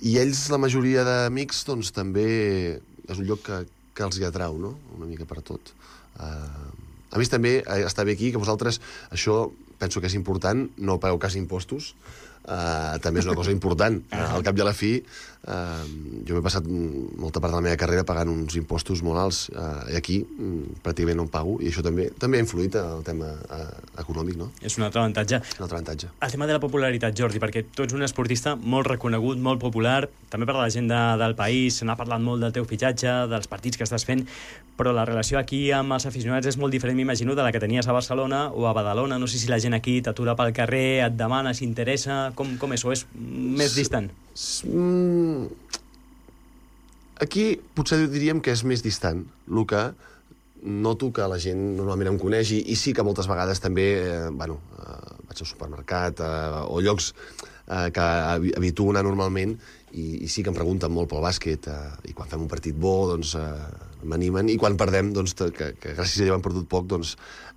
i 0.03 0.17
ells, 0.19 0.49
la 0.51 0.59
majoria 0.59 1.05
d'amics, 1.07 1.63
doncs 1.69 1.95
també 1.95 2.27
és 2.75 3.15
un 3.15 3.23
lloc 3.29 3.45
que, 3.47 3.61
que 3.95 4.03
els 4.03 4.19
hi 4.19 4.27
atrau, 4.27 4.59
no?, 4.59 4.75
una 4.97 5.07
mica 5.07 5.23
per 5.29 5.39
tot. 5.39 5.71
Eh, 6.19 6.67
a 7.15 7.21
més, 7.21 7.31
també, 7.31 7.61
eh, 7.61 7.81
està 7.87 8.03
bé 8.03 8.19
aquí, 8.19 8.33
que 8.35 8.43
vosaltres, 8.43 8.81
això 9.15 9.45
penso 9.79 10.03
que 10.03 10.11
és 10.11 10.19
important, 10.19 10.67
no 10.83 10.99
pagueu 10.99 11.21
quasi 11.23 11.39
impostos, 11.39 11.93
Uh, 12.45 12.99
també 13.01 13.23
és 13.23 13.25
una 13.25 13.37
cosa 13.37 13.53
important. 13.53 13.97
Al 14.35 14.43
cap 14.45 14.57
i 14.57 14.61
a 14.61 14.67
la 14.67 14.73
fi, 14.77 14.91
uh, 15.49 15.85
jo 16.27 16.35
m'he 16.35 16.43
passat 16.45 16.67
molta 16.69 17.41
part 17.41 17.49
de 17.49 17.57
la 17.57 17.63
meva 17.65 17.79
carrera 17.81 18.05
pagant 18.05 18.29
uns 18.29 18.57
impostos 18.59 19.01
molt 19.05 19.21
alts, 19.21 19.39
uh, 19.49 19.81
i 19.89 19.97
aquí 19.97 20.19
um, 20.21 20.59
pràcticament 20.85 21.17
no 21.17 21.25
en 21.25 21.31
pago, 21.33 21.57
i 21.63 21.71
això 21.71 21.81
també 21.85 22.11
també 22.21 22.37
ha 22.37 22.45
influït 22.45 22.77
el 22.77 23.01
tema 23.07 23.31
uh, 23.33 23.63
econòmic, 24.03 24.37
no? 24.37 24.51
És 24.61 24.77
un 24.77 24.85
altre 24.85 25.01
avantatge. 25.01 25.41
Un 25.57 25.65
altre 25.65 25.79
avantatge. 25.79 26.11
El 26.21 26.35
tema 26.35 26.49
de 26.49 26.57
la 26.57 26.61
popularitat, 26.61 27.17
Jordi, 27.17 27.41
perquè 27.41 27.65
tu 27.73 27.87
ets 27.87 27.97
un 27.97 28.05
esportista 28.05 28.53
molt 28.55 28.91
reconegut, 28.93 29.41
molt 29.41 29.63
popular, 29.63 30.03
també 30.29 30.45
per 30.45 30.57
la 30.59 30.69
gent 30.69 30.91
de, 30.91 31.01
del 31.21 31.33
país, 31.39 31.81
se 31.81 31.89
n'ha 31.89 31.97
parlat 31.97 32.21
molt 32.21 32.45
del 32.45 32.53
teu 32.53 32.69
fitxatge, 32.69 33.15
dels 33.31 33.49
partits 33.49 33.81
que 33.81 33.89
estàs 33.89 34.05
fent, 34.05 34.25
però 34.75 34.91
la 34.93 35.05
relació 35.07 35.39
aquí 35.39 35.69
amb 35.71 35.95
els 35.95 36.05
aficionats 36.05 36.49
és 36.51 36.59
molt 36.61 36.73
diferent, 36.75 36.97
m'imagino, 36.99 37.33
de 37.33 37.41
la 37.41 37.51
que 37.55 37.61
tenies 37.63 37.87
a 37.87 37.95
Barcelona 37.95 38.49
o 38.51 38.67
a 38.67 38.73
Badalona. 38.75 39.17
No 39.17 39.27
sé 39.31 39.39
si 39.39 39.49
la 39.49 39.59
gent 39.63 39.73
aquí 39.73 40.01
t'atura 40.03 40.35
pel 40.37 40.53
carrer, 40.53 41.01
et 41.07 41.17
demana, 41.17 41.55
s'interessa... 41.55 42.34
Com, 42.35 42.55
com 42.61 42.73
és? 42.75 42.83
O 42.85 42.91
és 42.93 43.05
més 43.15 43.75
distant? 43.77 44.09
Mm, 44.67 45.47
aquí 47.23 47.47
potser 47.77 48.01
diríem 48.11 48.41
que 48.43 48.53
és 48.55 48.65
més 48.67 48.83
distant. 48.85 49.23
El 49.47 49.65
que 49.69 49.85
noto 50.65 51.11
que 51.13 51.25
la 51.29 51.37
gent 51.41 51.61
normalment 51.77 52.15
em 52.15 52.19
coneix 52.19 52.51
i, 52.55 52.61
i 52.73 52.75
sí 52.79 52.93
que 52.95 53.05
moltes 53.05 53.29
vegades 53.29 53.61
també, 53.61 53.85
eh, 54.01 54.29
bueno, 54.33 54.57
eh, 54.81 55.17
vaig 55.29 55.43
al 55.43 55.49
supermercat 55.49 56.23
eh, 56.25 56.63
o 56.65 56.81
llocs 56.81 57.11
eh, 57.67 57.89
que 57.93 58.05
habituo 58.57 58.91
anar 58.93 59.05
normalment 59.07 59.55
i, 59.95 60.25
i 60.25 60.29
sí 60.31 60.43
que 60.43 60.51
em 60.51 60.57
pregunten 60.57 60.91
molt 60.91 61.09
pel 61.11 61.23
bàsquet 61.23 61.69
eh, 61.71 62.11
i 62.11 62.15
quan 62.15 62.29
fem 62.31 62.43
un 62.43 62.51
partit 62.51 62.75
bo 62.77 62.95
doncs 63.13 63.35
eh, 63.39 63.49
m'animen 64.05 64.51
i 64.51 64.57
quan 64.61 64.77
perdem 64.77 65.11
doncs, 65.15 65.33
que, 65.35 65.71
que 65.79 65.95
gràcies 65.97 66.21
a 66.21 66.27
Déu 66.27 66.35
hem 66.35 66.45
perdut 66.45 66.67
poc 66.69 66.87
doncs 66.91 67.15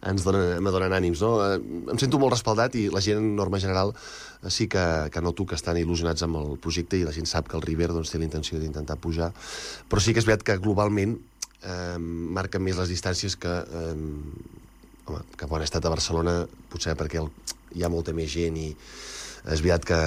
ens 0.08 0.24
donen, 0.24 0.62
me 0.62 0.72
donen 0.74 0.94
ànims 0.94 1.22
no? 1.24 1.34
eh, 1.44 1.58
em 1.58 2.00
sento 2.00 2.20
molt 2.22 2.36
respaldat 2.36 2.78
i 2.78 2.88
la 2.94 3.02
gent 3.04 3.20
en 3.20 3.34
norma 3.38 3.60
general 3.62 3.92
eh, 3.94 4.52
sí 4.54 4.68
que, 4.70 4.84
que 5.12 5.24
noto 5.24 5.46
que 5.48 5.58
estan 5.58 5.80
il·lusionats 5.80 6.24
amb 6.26 6.40
el 6.40 6.54
projecte 6.62 7.00
i 7.00 7.06
la 7.08 7.14
gent 7.16 7.28
sap 7.28 7.50
que 7.50 7.58
el 7.58 7.66
River 7.66 7.90
doncs, 7.92 8.12
té 8.12 8.22
la 8.22 8.28
intenció 8.28 8.60
d'intentar 8.62 9.00
pujar 9.02 9.32
però 9.90 10.02
sí 10.02 10.14
que 10.14 10.22
és 10.22 10.28
veritat 10.28 10.46
que 10.46 10.60
globalment 10.62 11.18
eh, 11.18 11.98
marquen 11.98 12.64
més 12.64 12.78
les 12.78 12.94
distàncies 12.94 13.36
que 13.36 13.58
eh, 13.66 13.94
home, 15.08 15.22
que 15.36 15.46
quan 15.46 15.62
he 15.62 15.68
estat 15.68 15.84
a 15.84 15.94
Barcelona 15.94 16.40
potser 16.70 16.94
perquè 16.98 17.22
el, 17.24 17.32
hi 17.74 17.84
ha 17.84 17.92
molta 17.92 18.14
més 18.16 18.30
gent 18.32 18.56
i 18.60 18.68
és 19.48 19.62
veritat 19.64 19.84
que 19.88 19.98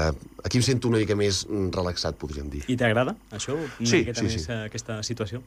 aquí 0.45 0.59
em 0.59 0.65
sento 0.65 0.89
una 0.91 0.99
mica 1.01 1.15
més 1.17 1.45
relaxat, 1.49 2.17
podríem 2.19 2.49
dir. 2.51 2.63
I 2.69 2.77
t'agrada, 2.77 3.15
això? 3.33 3.55
Una 3.57 3.89
sí, 3.89 4.03
sí, 4.03 4.25
més, 4.25 4.35
sí. 4.35 4.43
eh, 4.51 4.65
aquesta 4.69 4.99
situació? 5.07 5.41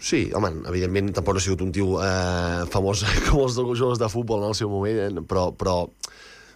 Sí, 0.00 0.30
home, 0.32 0.52
evidentment 0.70 1.10
tampoc 1.12 1.36
no 1.36 1.42
he 1.42 1.44
sigut 1.44 1.64
un 1.66 1.72
tio 1.76 1.98
eh, 2.00 2.64
famós 2.72 3.04
com 3.26 3.42
els 3.44 3.58
jugadors 3.58 4.00
de 4.00 4.08
futbol 4.12 4.44
en 4.44 4.54
el 4.54 4.56
seu 4.56 4.70
moment, 4.72 5.00
eh, 5.20 5.24
però, 5.28 5.50
però 5.52 5.74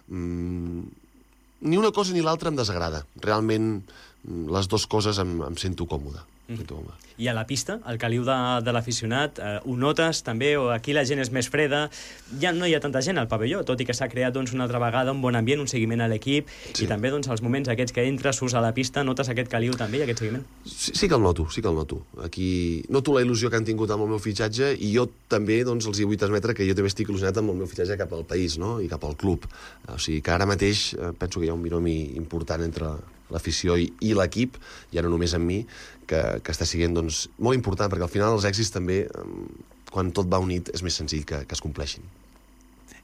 mm, 0.09 0.85
ni 1.69 1.77
una 1.77 1.93
cosa 1.93 2.15
ni 2.15 2.25
l'altra 2.25 2.49
em 2.49 2.57
desagrada. 2.57 3.03
Realment, 3.21 3.75
mm, 4.25 4.47
les 4.55 4.71
dues 4.71 4.87
coses 4.89 5.21
em, 5.21 5.37
em 5.45 5.59
sento 5.61 5.85
còmode. 5.89 6.23
Molt 6.47 6.87
bé. 6.87 6.93
I 7.17 7.29
a 7.31 7.33
la 7.33 7.45
pista, 7.47 7.77
el 7.87 7.97
caliu 7.97 8.25
de, 8.27 8.35
de 8.65 8.71
l'aficionat, 8.75 9.39
eh, 9.39 9.59
ho 9.63 9.75
notes 9.79 10.19
també, 10.25 10.57
o 10.59 10.67
aquí 10.73 10.91
la 10.93 11.05
gent 11.07 11.21
és 11.23 11.31
més 11.31 11.47
freda, 11.47 11.85
ja 12.41 12.51
no 12.51 12.67
hi 12.67 12.73
ha 12.75 12.81
tanta 12.83 12.99
gent 13.01 13.17
al 13.17 13.29
pavelló, 13.31 13.63
tot 13.63 13.79
i 13.79 13.85
que 13.87 13.95
s'ha 13.95 14.09
creat 14.11 14.35
doncs, 14.35 14.51
una 14.53 14.65
altra 14.67 14.81
vegada 14.83 15.13
un 15.15 15.21
bon 15.23 15.35
ambient, 15.39 15.61
un 15.63 15.69
seguiment 15.71 16.03
a 16.03 16.09
l'equip, 16.11 16.49
Sí. 16.73 16.83
i 16.83 16.87
també 16.91 17.09
doncs, 17.13 17.29
els 17.31 17.41
moments 17.41 17.69
aquests 17.71 17.95
que 17.95 18.03
entres, 18.03 18.35
surts 18.35 18.53
a 18.53 18.61
la 18.61 18.73
pista, 18.75 19.03
notes 19.07 19.29
aquest 19.31 19.47
caliu 19.49 19.73
també 19.79 19.99
i 19.99 20.03
aquest 20.03 20.19
seguiment? 20.25 20.43
Sí, 20.65 20.91
sí 20.93 21.07
que 21.07 21.15
el 21.15 21.23
noto, 21.23 21.47
sí 21.49 21.61
que 21.61 21.69
el 21.71 21.75
noto. 21.75 22.01
Aquí 22.23 22.83
noto 22.89 23.15
la 23.15 23.23
il·lusió 23.23 23.49
que 23.49 23.55
han 23.55 23.65
tingut 23.65 23.89
amb 23.95 24.03
el 24.03 24.09
meu 24.09 24.19
fitxatge 24.19 24.75
i 24.75 24.91
jo 24.93 25.07
també 25.31 25.63
doncs, 25.63 25.87
els 25.87 25.99
hi 25.99 26.03
vull 26.03 26.19
transmetre 26.19 26.53
que 26.53 26.67
jo 26.67 26.75
també 26.75 26.91
estic 26.91 27.07
il·lusionat 27.09 27.37
amb 27.39 27.55
el 27.55 27.63
meu 27.63 27.67
fitxatge 27.71 27.97
cap 27.97 28.11
al 28.13 28.25
país 28.27 28.59
no? 28.59 28.81
i 28.81 28.91
cap 28.91 29.03
al 29.07 29.15
club. 29.15 29.47
O 29.87 29.97
sigui 29.97 30.21
que 30.21 30.31
ara 30.35 30.45
mateix 30.45 30.93
eh, 30.93 31.13
penso 31.17 31.39
que 31.39 31.47
hi 31.47 31.49
ha 31.49 31.55
un 31.55 31.63
binomi 31.63 32.17
important 32.19 32.61
entre 32.61 32.91
l'afició 33.33 33.77
i, 33.79 33.89
i 34.05 34.13
l'equip, 34.17 34.59
ja 34.93 35.03
no 35.05 35.11
només 35.13 35.33
amb 35.37 35.47
mi, 35.49 35.61
que, 36.09 36.21
que 36.43 36.53
està 36.53 36.67
sent 36.69 36.93
doncs, 36.97 37.25
molt 37.39 37.57
important, 37.57 37.89
perquè 37.91 38.05
al 38.05 38.13
final 38.13 38.35
els 38.35 38.45
èxits 38.47 38.73
també, 38.73 39.03
eh, 39.05 39.25
quan 39.91 40.11
tot 40.15 40.29
va 40.31 40.41
unit, 40.43 40.69
és 40.75 40.83
més 40.85 40.97
senzill 40.97 41.25
que, 41.27 41.43
que 41.47 41.57
es 41.57 41.63
compleixin. 41.63 42.05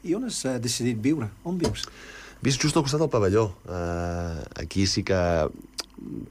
I 0.03 0.15
on 0.17 0.25
has 0.25 0.41
uh, 0.49 0.57
decidit 0.61 0.97
viure? 1.01 1.29
On 1.45 1.57
vius? 1.61 1.85
Vist 2.41 2.61
just 2.61 2.77
al 2.77 2.85
costat 2.85 3.03
del 3.03 3.11
pavelló. 3.13 3.51
Uh, 3.69 4.41
aquí 4.57 4.87
sí 4.89 5.03
que 5.05 5.19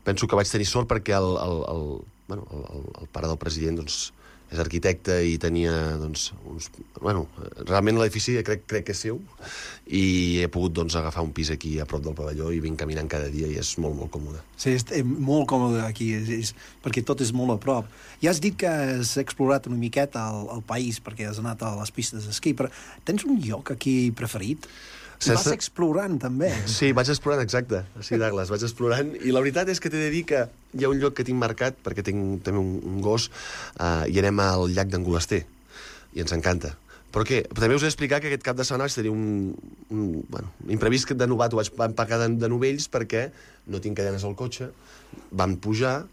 penso 0.03 0.27
que 0.27 0.39
vaig 0.39 0.51
tenir 0.51 0.67
sort 0.67 0.91
perquè 0.91 1.15
el, 1.15 1.37
el, 1.39 1.61
el, 1.71 1.85
bueno, 2.27 2.47
el, 2.51 2.65
el, 2.75 2.89
el 3.05 3.13
pare 3.15 3.31
del 3.31 3.39
president 3.39 3.79
doncs, 3.79 4.09
és 4.51 4.59
arquitecte 4.59 5.15
i 5.23 5.37
tenia 5.39 5.73
doncs, 6.01 6.31
uns... 6.51 6.69
Bueno, 6.99 7.27
realment 7.69 8.01
l'edifici 8.01 8.35
crec, 8.47 8.65
crec 8.71 8.89
que 8.89 8.97
és 8.97 9.03
seu 9.07 9.21
i 9.87 10.03
he 10.43 10.49
pogut 10.51 10.75
doncs, 10.75 10.97
agafar 10.99 11.23
un 11.27 11.31
pis 11.35 11.53
aquí 11.55 11.77
a 11.79 11.87
prop 11.89 12.03
del 12.03 12.17
pavelló 12.19 12.51
i 12.51 12.59
vinc 12.63 12.81
caminant 12.83 13.11
cada 13.11 13.31
dia 13.31 13.47
i 13.51 13.59
és 13.61 13.73
molt, 13.83 13.95
molt 13.99 14.11
còmode. 14.15 14.43
Sí, 14.59 14.75
és, 14.75 14.87
molt 15.07 15.47
còmode 15.51 15.85
aquí, 15.87 16.11
és, 16.19 16.31
és, 16.35 16.55
perquè 16.83 17.05
tot 17.07 17.23
és 17.23 17.31
molt 17.37 17.55
a 17.55 17.59
prop. 17.63 17.91
Ja 18.23 18.35
has 18.35 18.43
dit 18.43 18.59
que 18.59 18.71
has 18.71 19.15
explorat 19.23 19.71
una 19.71 19.79
miqueta 19.79 20.27
el, 20.35 20.49
el 20.59 20.65
país 20.67 20.99
perquè 21.03 21.31
has 21.31 21.39
anat 21.43 21.63
a 21.63 21.77
les 21.79 21.95
pistes 21.95 22.27
d'esquí, 22.27 22.57
però 22.59 22.73
tens 23.07 23.27
un 23.29 23.39
lloc 23.47 23.71
aquí 23.77 23.97
preferit? 24.17 24.67
Sense- 25.21 25.51
Vas 25.51 25.53
explorant, 25.53 26.17
també. 26.19 26.49
Sí, 26.65 26.93
vaig 26.97 27.11
explorant, 27.13 27.43
exacte. 27.45 27.83
Sí, 28.01 28.17
Douglas, 28.17 28.49
vaig 28.49 28.63
explorant. 28.65 29.11
I 29.21 29.35
la 29.37 29.43
veritat 29.45 29.69
és 29.69 29.79
que 29.81 29.91
t'he 29.93 30.01
de 30.01 30.09
dir 30.11 30.23
que 30.25 30.47
hi 30.73 30.85
ha 30.87 30.89
un 30.89 30.99
lloc 31.03 31.13
que 31.19 31.27
tinc 31.29 31.37
marcat, 31.39 31.77
perquè 31.85 32.03
tinc 32.07 32.41
també 32.47 32.59
un, 32.63 32.79
un 32.89 33.03
gos, 33.05 33.29
uh, 33.77 34.07
i 34.09 34.17
anem 34.23 34.41
al 34.41 34.71
llac 34.73 34.89
d'Angolaster. 34.89 35.43
I 36.17 36.25
ens 36.25 36.33
encanta. 36.33 36.73
Però 37.13 37.25
què? 37.27 37.43
També 37.53 37.75
us 37.75 37.83
he 37.83 37.89
d'explicar 37.91 38.21
que 38.23 38.31
aquest 38.31 38.45
cap 38.47 38.57
de 38.57 38.65
setmana 38.65 38.87
vaig 38.87 38.95
tenir 38.97 39.11
un, 39.11 39.53
un, 39.91 40.25
bueno, 40.31 40.53
un 40.65 40.71
imprevist 40.73 41.09
que 41.11 41.15
de 41.19 41.27
novato 41.27 41.59
vaig 41.59 41.69
vam 41.77 41.93
pagar 41.99 42.21
de, 42.23 42.29
de 42.39 42.49
novells 42.49 42.87
perquè 42.89 43.27
no 43.67 43.81
tinc 43.83 43.99
cadenes 43.99 44.25
al 44.25 44.37
cotxe, 44.39 44.71
vam 45.35 45.57
pujar, 45.61 46.05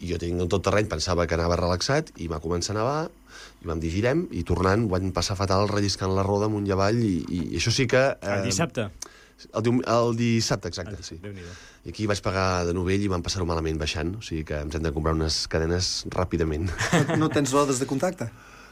i 0.00 0.10
jo 0.12 0.18
tinc 0.18 0.40
un 0.40 0.48
tot 0.48 0.62
terreny, 0.64 0.88
pensava 0.88 1.26
que 1.28 1.36
anava 1.36 1.56
relaxat, 1.60 2.10
i 2.20 2.28
va 2.30 2.40
començar 2.40 2.72
a 2.74 2.78
nevar, 2.80 3.00
i 3.60 3.68
vam 3.68 3.80
dir 3.80 3.90
girem, 3.92 4.26
i 4.32 4.42
tornant 4.48 4.86
vam 4.90 5.10
passar 5.12 5.36
fatal 5.36 5.68
relliscant 5.68 6.14
la 6.16 6.22
roda 6.26 6.48
amunt 6.48 6.66
i 6.68 6.72
avall, 6.72 7.00
i, 7.04 7.18
i, 7.28 7.40
i 7.52 7.56
això 7.60 7.72
sí 7.74 7.86
que... 7.90 8.04
El 8.22 8.46
dissabte. 8.48 8.88
El, 9.54 9.62
dium, 9.64 9.78
el 9.88 10.16
dissabte, 10.18 10.68
exacte, 10.68 10.96
El- 10.98 11.04
sí. 11.06 11.16
Déu-n'hi-do. 11.22 11.52
I 11.88 11.94
aquí 11.94 12.04
vaig 12.08 12.20
pagar 12.20 12.66
de 12.68 12.74
novell 12.76 13.00
i 13.00 13.08
vam 13.08 13.22
passar-ho 13.24 13.46
malament 13.48 13.78
baixant, 13.80 14.14
o 14.18 14.24
sigui 14.24 14.42
que 14.50 14.58
ens 14.60 14.74
hem 14.76 14.82
de 14.84 14.90
comprar 14.92 15.14
unes 15.16 15.46
cadenes 15.48 15.86
ràpidament. 16.12 16.66
No 17.16 17.30
tens 17.32 17.52
rodes 17.56 17.80
de 17.80 17.88
contacte? 17.88 18.26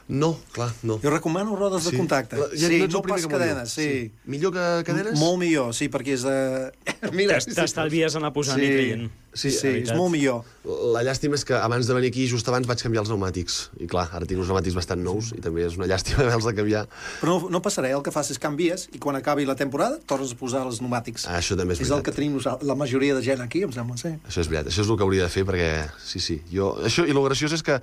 No, 0.09 0.35
clar, 0.53 0.71
no. 0.89 0.99
Jo 1.03 1.11
recomano 1.13 1.57
rodes 1.57 1.85
de 1.89 1.97
contacte. 1.97 2.37
La- 2.41 2.49
ja 2.57 2.69
sí, 2.69 2.79
no 2.89 3.01
primer 3.05 3.19
pas 3.21 3.27
cadenes, 3.33 3.73
sí. 3.77 3.89
Millor 4.25 4.53
que 4.57 4.67
cadenes? 4.89 5.17
Molt 5.21 5.37
millor, 5.41 5.73
sí, 5.77 5.89
perquè 5.93 6.15
és... 6.17 6.25
Uh... 6.25 6.69
Mira, 7.17 7.37
T'estalvies 7.45 8.17
anar 8.21 8.31
posant 8.37 8.61
sí, 8.61 8.69
i 8.69 8.73
traient. 8.73 9.09
Sí, 9.33 9.51
Sí, 9.53 9.59
sí, 9.59 9.73
és 9.85 9.93
molt 9.95 10.11
millor. 10.11 10.47
La 10.95 11.03
llàstima 11.07 11.37
és 11.39 11.45
que 11.47 11.55
abans 11.55 11.87
de 11.87 11.95
venir 11.95 12.09
aquí, 12.11 12.27
just 12.31 12.49
abans, 12.49 12.67
vaig 12.67 12.81
canviar 12.83 13.05
els 13.05 13.11
pneumàtics. 13.13 13.59
I 13.85 13.87
clar, 13.91 14.09
ara 14.13 14.27
tinc 14.27 14.41
uns 14.41 14.49
pneumàtics 14.49 14.77
bastant 14.79 15.03
nous 15.05 15.31
i 15.37 15.43
també 15.45 15.67
és 15.67 15.77
una 15.79 15.87
llàstima 15.91 16.21
haver-los 16.25 16.49
de 16.49 16.55
canviar. 16.59 16.85
Però 17.21 17.37
no, 17.37 17.53
no 17.53 17.63
passarà, 17.65 17.93
el 17.95 18.03
que 18.03 18.15
fas 18.15 18.33
és 18.35 18.41
canvies 18.43 18.89
i 18.97 19.03
quan 19.03 19.17
acabi 19.21 19.47
la 19.49 19.57
temporada 19.59 20.01
tornes 20.09 20.33
a 20.35 20.41
posar 20.41 20.65
els 20.67 20.83
pneumàtics. 20.83 21.29
Ah, 21.29 21.39
això 21.43 21.57
també 21.61 21.77
és 21.77 21.85
és 21.85 21.89
el 21.93 22.01
veritat. 22.01 22.11
que 22.11 22.17
tenim 22.19 22.39
la 22.67 22.79
majoria 22.79 23.15
de 23.15 23.23
gent 23.25 23.45
aquí, 23.45 23.63
em 23.69 23.73
sembla, 23.73 23.97
sí. 24.01 24.17
Això 24.27 24.43
és 24.43 24.51
veritat, 24.51 24.73
això 24.73 24.85
és 24.85 24.91
el 24.91 24.97
que 25.01 25.07
hauria 25.07 25.29
de 25.29 25.33
fer 25.33 25.45
perquè... 25.49 25.73
Sí, 26.03 26.21
sí, 26.25 26.41
jo... 26.53 26.75
Això, 26.89 27.07
I 27.07 27.15
el 27.15 27.25
graciós 27.29 27.53
és 27.55 27.63
que 27.65 27.79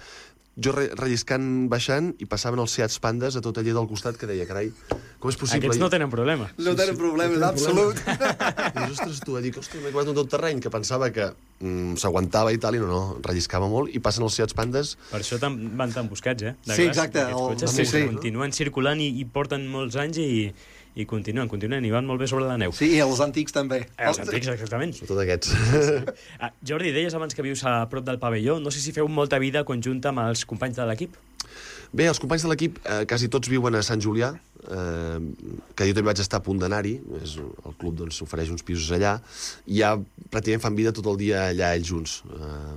jo 0.55 0.71
re 0.71 0.85
relliscant 0.95 1.67
baixant 1.71 2.13
i 2.23 2.27
passaven 2.31 2.61
els 2.63 2.71
Seats 2.77 2.95
Pandas 3.03 3.35
a 3.35 3.41
tot 3.43 3.57
allà 3.59 3.73
del 3.75 3.87
costat 3.89 4.15
que 4.15 4.27
deia, 4.29 4.45
carai, 4.47 4.69
com 5.19 5.31
és 5.31 5.35
possible? 5.39 5.59
Aquests 5.67 5.81
no 5.81 5.89
tenen 5.91 6.11
problema. 6.11 6.47
No 6.55 6.75
tenen 6.79 6.95
problemes, 6.95 7.41
no 7.41 7.49
tenen 7.51 7.57
absolut. 7.57 7.99
I 7.99 8.85
dius, 8.85 9.01
ostres, 9.01 9.19
tu, 9.25 9.35
dic, 9.43 9.59
ostres, 9.59 9.83
m'he 9.83 9.91
trobat 9.91 10.13
un 10.13 10.19
tot 10.21 10.31
terreny 10.31 10.63
que 10.63 10.71
pensava 10.71 11.11
que 11.11 11.27
mm, 11.59 11.95
s'aguantava 12.01 12.53
i 12.53 12.59
tal, 12.61 12.75
i 12.75 12.79
no, 12.83 12.87
no, 12.91 13.01
relliscava 13.25 13.67
molt, 13.71 13.91
i 13.95 13.99
passen 14.03 14.23
els 14.27 14.35
Seats 14.37 14.53
Pandas 14.57 14.95
Per 15.11 15.19
això 15.21 15.39
tan, 15.41 15.57
van 15.77 15.91
tan 15.95 16.07
buscats, 16.11 16.43
eh? 16.43 16.55
de 16.65 16.75
Sí, 16.79 16.87
exacte, 16.89 17.21
el- 17.25 17.33
cotxes 17.55 17.71
sí, 17.75 17.85
sí. 17.85 18.05
Continuen 18.11 18.51
circulant 18.55 18.99
i, 19.03 19.11
i 19.21 19.25
porten 19.25 19.67
molts 19.71 19.95
anys 20.01 20.17
i, 20.23 20.29
i 20.95 21.03
continuen, 21.05 21.49
continuen, 21.51 21.83
i 21.83 21.91
van 21.91 22.05
molt 22.07 22.21
bé 22.23 22.27
sobre 22.31 22.45
la 22.47 22.55
neu. 22.57 22.71
Sí, 22.71 22.93
i 22.95 23.01
els 23.03 23.19
antics 23.19 23.51
també. 23.55 23.81
Eh, 23.97 24.07
Els 24.07 24.19
antics, 24.23 24.47
exactament. 24.53 24.93
Tot 25.07 25.19
aquests. 25.25 25.51
Ah, 26.39 26.51
Jordi, 26.63 26.91
deies 26.95 27.13
abans 27.15 27.35
que 27.35 27.43
vius 27.43 27.63
a 27.67 27.81
prop 27.91 28.05
del 28.07 28.19
pavelló. 28.19 28.59
No 28.63 28.71
sé 28.71 28.79
si 28.83 28.91
feu 28.95 29.07
molta 29.11 29.39
vida 29.39 29.63
conjunta 29.67 30.11
amb 30.13 30.23
els 30.27 30.45
companys 30.47 30.75
de 30.79 30.85
l'equip. 30.87 31.15
Bé, 31.95 32.07
els 32.11 32.19
companys 32.19 32.43
de 32.43 32.49
l'equip 32.51 32.79
eh, 32.83 33.03
quasi 33.07 33.27
tots 33.31 33.47
viuen 33.51 33.75
a 33.75 33.81
Sant 33.85 34.01
Julià, 34.03 34.33
eh, 34.71 35.19
que 35.75 35.87
jo 35.89 35.97
també 35.97 36.09
vaig 36.11 36.21
estar 36.23 36.41
a 36.41 36.45
punt 36.45 36.61
d'anar-hi, 36.61 36.95
el 37.21 37.75
club 37.81 37.99
doncs, 38.01 38.21
ofereix 38.25 38.51
uns 38.53 38.65
pisos 38.65 38.91
allà, 38.95 39.17
i 39.67 39.81
ja 39.81 39.95
pràcticament 40.31 40.65
fan 40.65 40.79
vida 40.79 40.95
tot 40.95 41.09
el 41.11 41.19
dia 41.21 41.47
allà 41.51 41.73
ells 41.77 41.91
junts. 41.91 42.17
Eh, 42.29 42.75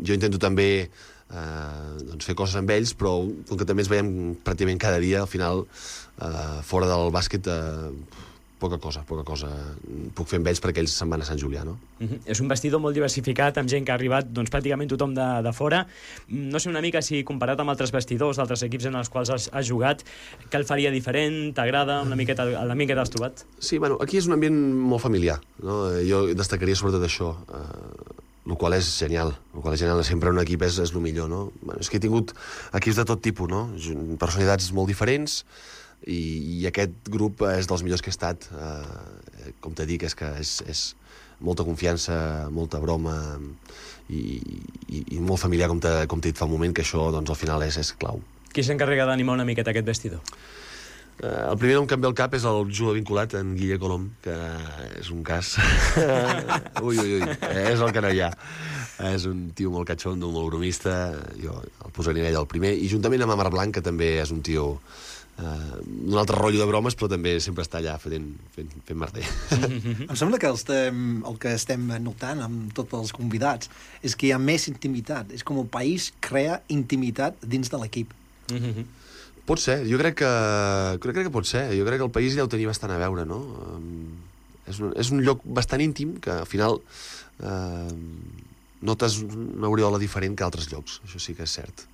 jo 0.00 0.16
intento 0.16 0.40
també 0.42 0.68
eh, 0.86 1.90
doncs, 2.02 2.26
fer 2.26 2.36
coses 2.38 2.58
amb 2.60 2.72
ells, 2.74 2.94
però 2.98 3.18
com 3.48 3.58
que 3.58 3.68
també 3.68 3.84
ens 3.84 3.92
veiem 3.92 4.12
pràcticament 4.46 4.82
cada 4.82 5.02
dia, 5.02 5.24
al 5.24 5.30
final, 5.30 5.66
eh, 6.20 6.62
fora 6.66 6.88
del 6.90 7.12
bàsquet, 7.14 7.50
eh, 7.50 8.24
poca 8.58 8.78
cosa, 8.78 9.02
poca 9.04 9.22
cosa 9.24 9.48
puc 10.16 10.28
fer 10.30 10.40
amb 10.40 10.48
ells 10.50 10.60
perquè 10.64 10.80
ells 10.80 10.94
se'n 10.96 11.10
van 11.12 11.20
a 11.20 11.26
Sant 11.28 11.38
Julià, 11.40 11.64
no? 11.64 11.76
Uh 12.00 12.06
-huh. 12.06 12.18
És 12.24 12.40
un 12.40 12.48
vestidor 12.48 12.80
molt 12.80 12.94
diversificat, 12.94 13.58
amb 13.58 13.68
gent 13.68 13.84
que 13.84 13.92
ha 13.92 13.94
arribat 13.94 14.26
doncs, 14.32 14.50
pràcticament 14.50 14.88
tothom 14.88 15.14
de, 15.14 15.42
de 15.42 15.52
fora. 15.52 15.86
Mm, 16.28 16.48
No 16.50 16.58
sé 16.58 16.68
una 16.68 16.80
mica 16.80 17.02
si 17.02 17.24
comparat 17.24 17.60
amb 17.60 17.70
altres 17.70 17.92
vestidors, 17.92 18.36
d'altres 18.36 18.62
equips 18.62 18.86
en 18.86 18.94
els 18.94 19.08
quals 19.08 19.30
has, 19.30 19.50
has 19.52 19.66
jugat, 19.68 20.02
què 20.50 20.56
el 20.56 20.64
faria 20.64 20.90
diferent? 20.90 21.54
T'agrada? 21.54 22.02
Una 22.02 22.16
miqueta, 22.16 22.44
l'ambient 22.44 22.88
que 22.88 22.94
t'has 22.94 23.10
trobat? 23.10 23.44
Sí, 23.58 23.78
bueno, 23.78 23.98
aquí 24.00 24.16
és 24.16 24.26
un 24.26 24.32
ambient 24.32 24.56
molt 24.74 25.02
familiar, 25.02 25.40
no? 25.62 25.90
Jo 26.08 26.34
destacaria 26.34 26.74
sobretot 26.74 27.02
això, 27.02 27.36
eh, 27.52 28.14
el 28.46 28.56
qual 28.56 28.74
és 28.74 28.86
genial, 28.98 29.34
el 29.54 29.60
qual 29.60 29.74
és 29.74 29.80
genial, 29.80 30.02
sempre 30.04 30.30
un 30.30 30.38
equip 30.38 30.62
és, 30.62 30.78
és 30.78 30.92
el 30.94 31.00
millor, 31.00 31.28
no? 31.28 31.52
Bueno, 31.62 31.80
és 31.80 31.90
que 31.90 31.98
he 31.98 32.00
tingut 32.00 32.32
equips 32.72 32.96
de 32.96 33.04
tot 33.04 33.20
tipus, 33.20 33.48
no? 33.50 33.70
Personalitats 34.18 34.72
molt 34.72 34.88
diferents, 34.88 35.44
i, 36.04 36.20
i 36.60 36.66
aquest 36.68 37.08
grup 37.12 37.42
és 37.48 37.68
dels 37.68 37.82
millors 37.86 38.04
que 38.04 38.12
he 38.12 38.14
estat, 38.14 38.48
eh, 38.52 39.52
com 39.64 39.74
te 39.74 39.86
dic, 39.88 40.04
és 40.06 40.14
que 40.18 40.28
és, 40.42 40.58
és 40.68 40.82
molta 41.40 41.64
confiança, 41.64 42.48
molta 42.52 42.80
broma, 42.80 43.16
i, 44.08 44.38
i, 44.88 45.02
i 45.16 45.20
molt 45.20 45.42
familiar, 45.42 45.68
com 45.68 45.80
t'he 45.80 46.30
dit 46.30 46.38
fa 46.38 46.48
un 46.48 46.54
moment, 46.54 46.74
que 46.74 46.84
això, 46.84 47.10
doncs, 47.14 47.32
al 47.32 47.40
final 47.40 47.64
és, 47.66 47.78
és 47.80 47.92
clau. 47.98 48.22
Qui 48.52 48.64
s'encarrega 48.64 49.08
d'animar 49.08 49.36
una 49.36 49.44
miqueta 49.48 49.72
aquest 49.74 49.88
vestidor? 49.88 50.22
Uh, 51.16 51.48
el 51.50 51.56
primer 51.56 51.78
nom 51.78 51.86
que 51.88 51.96
em 51.96 52.02
ve 52.04 52.10
al 52.10 52.16
cap 52.16 52.34
és 52.36 52.44
el 52.44 52.66
jugador 52.68 52.98
vinculat, 52.98 53.34
en 53.38 53.54
Guille 53.56 53.78
Colom, 53.80 54.10
que 54.24 54.34
és 55.00 55.08
un 55.14 55.22
cas... 55.24 55.54
ui, 56.84 56.98
ui, 57.00 57.16
ui, 57.16 57.36
és 57.62 57.80
el 57.80 57.92
que 57.96 58.02
no 58.04 58.10
hi 58.12 58.20
ha. 58.26 58.30
És 59.14 59.24
un 59.28 59.46
tio 59.56 59.72
molt 59.72 59.88
catxondo, 59.88 60.28
molt 60.32 60.50
bromista, 60.52 60.96
jo 61.40 61.56
el 61.64 61.92
posaria 61.96 62.28
ell 62.28 62.40
el 62.42 62.48
primer, 62.50 62.74
i 62.76 62.88
juntament 62.92 63.24
amb 63.24 63.32
Amar 63.32 63.48
Blanc, 63.54 63.78
que 63.78 63.84
també 63.84 64.10
és 64.20 64.32
un 64.34 64.42
tio 64.44 64.66
uh, 64.76 65.78
d'un 65.86 66.18
altre 66.20 66.36
rotllo 66.36 66.60
de 66.60 66.68
bromes, 66.68 66.98
però 67.00 67.08
també 67.12 67.36
sempre 67.44 67.64
està 67.64 67.80
allà 67.80 67.96
fent, 68.02 68.28
fent, 68.52 68.76
fent 68.84 69.00
merder. 69.00 69.24
Em 70.10 70.16
sembla 70.20 70.40
que 70.42 70.52
estem, 70.52 71.00
el 71.28 71.40
que 71.40 71.54
estem 71.56 71.88
notant 72.04 72.44
amb 72.44 72.76
tots 72.76 72.96
els 73.00 73.16
convidats 73.16 73.72
és 74.04 74.16
que 74.16 74.28
hi 74.28 74.34
ha 74.36 74.42
més 74.42 74.68
intimitat. 74.72 75.32
És 75.32 75.44
com 75.48 75.64
el 75.64 75.68
país 75.72 76.10
crea 76.20 76.60
intimitat 76.72 77.40
dins 77.40 77.72
de 77.72 77.80
l'equip. 77.80 78.12
Uh 78.52 78.60
-huh. 78.60 78.86
Pot 79.46 79.62
ser, 79.62 79.78
jo 79.86 79.98
crec 80.00 80.16
que, 80.22 80.30
crec, 81.02 81.20
crec 81.20 81.28
que 81.28 81.34
pot 81.34 81.46
ser. 81.46 81.68
Jo 81.78 81.86
crec 81.86 82.00
que 82.02 82.08
el 82.08 82.14
país 82.14 82.34
ja 82.34 82.44
ho 82.46 82.50
tenia 82.50 82.70
bastant 82.70 82.90
a 82.94 82.98
veure, 82.98 83.26
no? 83.28 83.38
Um, 83.70 84.16
és, 84.66 84.80
un, 84.80 84.90
és 84.98 85.12
un 85.14 85.22
lloc 85.22 85.44
bastant 85.46 85.84
íntim 85.84 86.16
que 86.22 86.34
al 86.42 86.48
final 86.50 86.80
uh, 86.82 87.92
notes 88.82 89.20
una 89.22 89.68
aureola 89.70 90.02
diferent 90.02 90.34
que 90.34 90.46
altres 90.46 90.66
llocs, 90.72 91.00
això 91.06 91.22
sí 91.22 91.36
que 91.38 91.46
és 91.46 91.54
cert. 91.60 91.86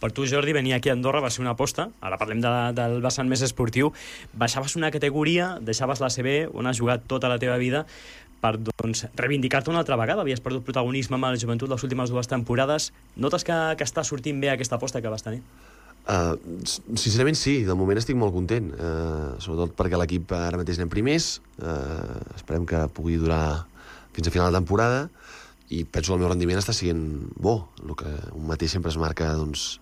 Per 0.00 0.08
tu, 0.16 0.24
Jordi, 0.24 0.54
venir 0.56 0.72
aquí 0.72 0.88
a 0.88 0.94
Andorra 0.96 1.20
va 1.20 1.28
ser 1.30 1.42
una 1.44 1.52
aposta. 1.52 1.90
Ara 2.00 2.16
parlem 2.16 2.40
de, 2.40 2.50
del 2.74 2.98
vessant 3.04 3.28
més 3.28 3.42
esportiu. 3.44 3.92
Baixaves 4.32 4.74
una 4.80 4.88
categoria, 4.90 5.58
deixaves 5.60 6.00
la 6.00 6.08
CB, 6.08 6.48
on 6.56 6.70
has 6.70 6.80
jugat 6.80 7.04
tota 7.06 7.28
la 7.28 7.36
teva 7.38 7.58
vida, 7.60 7.84
per 8.40 8.54
doncs, 8.56 9.04
reivindicar-te 9.20 9.68
una 9.70 9.84
altra 9.84 10.00
vegada. 10.00 10.24
Havies 10.24 10.40
perdut 10.40 10.64
protagonisme 10.64 11.20
amb 11.20 11.28
el 11.28 11.36
joventut 11.42 11.68
les 11.68 11.84
últimes 11.84 12.10
dues 12.10 12.32
temporades. 12.32 12.94
Notes 13.20 13.44
que, 13.44 13.58
que 13.76 13.84
està 13.84 14.02
sortint 14.08 14.40
bé 14.40 14.54
aquesta 14.54 14.80
aposta 14.80 15.04
que 15.04 15.12
vas 15.12 15.26
tenir? 15.26 15.44
Uh, 16.08 16.64
sincerament 16.98 17.36
sí, 17.38 17.60
de 17.66 17.76
moment 17.76 17.98
estic 18.00 18.16
molt 18.18 18.32
content, 18.34 18.70
uh, 18.74 19.36
sobretot 19.42 19.76
perquè 19.78 19.98
l'equip 20.00 20.32
ara 20.34 20.58
mateix 20.58 20.80
anem 20.80 20.90
primers, 20.90 21.36
uh, 21.60 22.18
esperem 22.34 22.64
que 22.66 22.80
pugui 22.96 23.18
durar 23.20 23.66
fins 24.16 24.26
a 24.26 24.32
final 24.34 24.50
de 24.50 24.58
temporada, 24.58 25.04
i 25.70 25.84
penso 25.84 26.10
que 26.10 26.16
el 26.16 26.22
meu 26.24 26.32
rendiment 26.32 26.58
està 26.58 26.74
sent 26.74 27.04
bo. 27.38 27.60
El 27.84 27.94
que 27.94 28.10
un 28.34 28.48
mateix 28.48 28.72
sempre 28.74 28.90
es 28.90 28.98
marca, 28.98 29.28
doncs, 29.38 29.78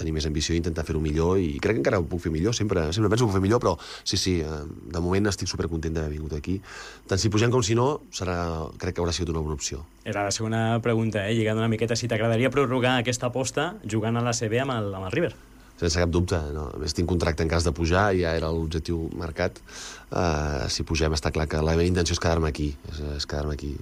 tenir 0.00 0.14
més 0.16 0.26
ambició 0.28 0.56
i 0.56 0.60
intentar 0.60 0.86
fer-ho 0.88 1.02
millor 1.04 1.38
i 1.40 1.52
crec 1.62 1.76
que 1.76 1.82
encara 1.84 2.00
ho 2.00 2.06
puc 2.08 2.24
fer 2.24 2.32
millor, 2.34 2.56
sempre, 2.56 2.88
sempre 2.96 3.12
penso 3.12 3.26
que 3.26 3.28
ho 3.28 3.32
puc 3.32 3.38
fer 3.38 3.44
millor, 3.44 3.60
però 3.62 3.76
sí, 3.80 4.16
sí, 4.16 4.38
eh, 4.40 4.62
de 4.66 5.04
moment 5.04 5.30
estic 5.30 5.50
supercontent 5.50 5.96
d'haver 5.96 6.14
vingut 6.16 6.34
aquí. 6.38 6.58
Tant 7.10 7.20
si 7.20 7.32
pugem 7.32 7.52
com 7.52 7.64
si 7.66 7.76
no, 7.78 7.90
serà, 8.16 8.38
crec 8.80 8.96
que 8.96 9.04
haurà 9.04 9.14
sigut 9.16 9.34
una 9.34 9.44
bona 9.44 9.58
opció. 9.58 9.84
Era 10.08 10.24
la 10.26 10.34
segona 10.34 10.80
pregunta, 10.82 11.26
eh? 11.28 11.36
lligant 11.36 11.60
una 11.60 11.70
miqueta, 11.70 11.98
si 11.98 12.08
t'agradaria 12.10 12.50
prorrogar 12.52 12.98
aquesta 12.98 13.30
aposta 13.30 13.74
jugant 13.84 14.16
a 14.16 14.24
la 14.24 14.34
CB 14.36 14.64
amb 14.64 14.76
el, 14.78 14.92
amb 14.96 15.10
el 15.10 15.16
River. 15.16 15.34
Sense 15.80 15.96
cap 15.96 16.10
dubte. 16.12 16.36
No? 16.52 16.66
A 16.74 16.80
més, 16.80 16.92
tinc 16.96 17.08
contracte 17.08 17.44
en 17.44 17.48
cas 17.48 17.64
de 17.64 17.72
pujar, 17.72 18.10
ja 18.18 18.34
era 18.36 18.50
l'objectiu 18.52 19.06
marcat. 19.16 19.62
Uh, 20.10 20.68
si 20.72 20.84
pugem, 20.84 21.14
està 21.16 21.32
clar 21.32 21.48
que 21.48 21.62
la 21.64 21.72
meva 21.72 21.88
intenció 21.88 22.16
és 22.16 22.20
quedar-me 22.20 22.50
aquí. 22.50 22.74
És, 22.92 23.00
és 23.16 23.28
quedar-me 23.28 23.56
aquí. 23.56 23.72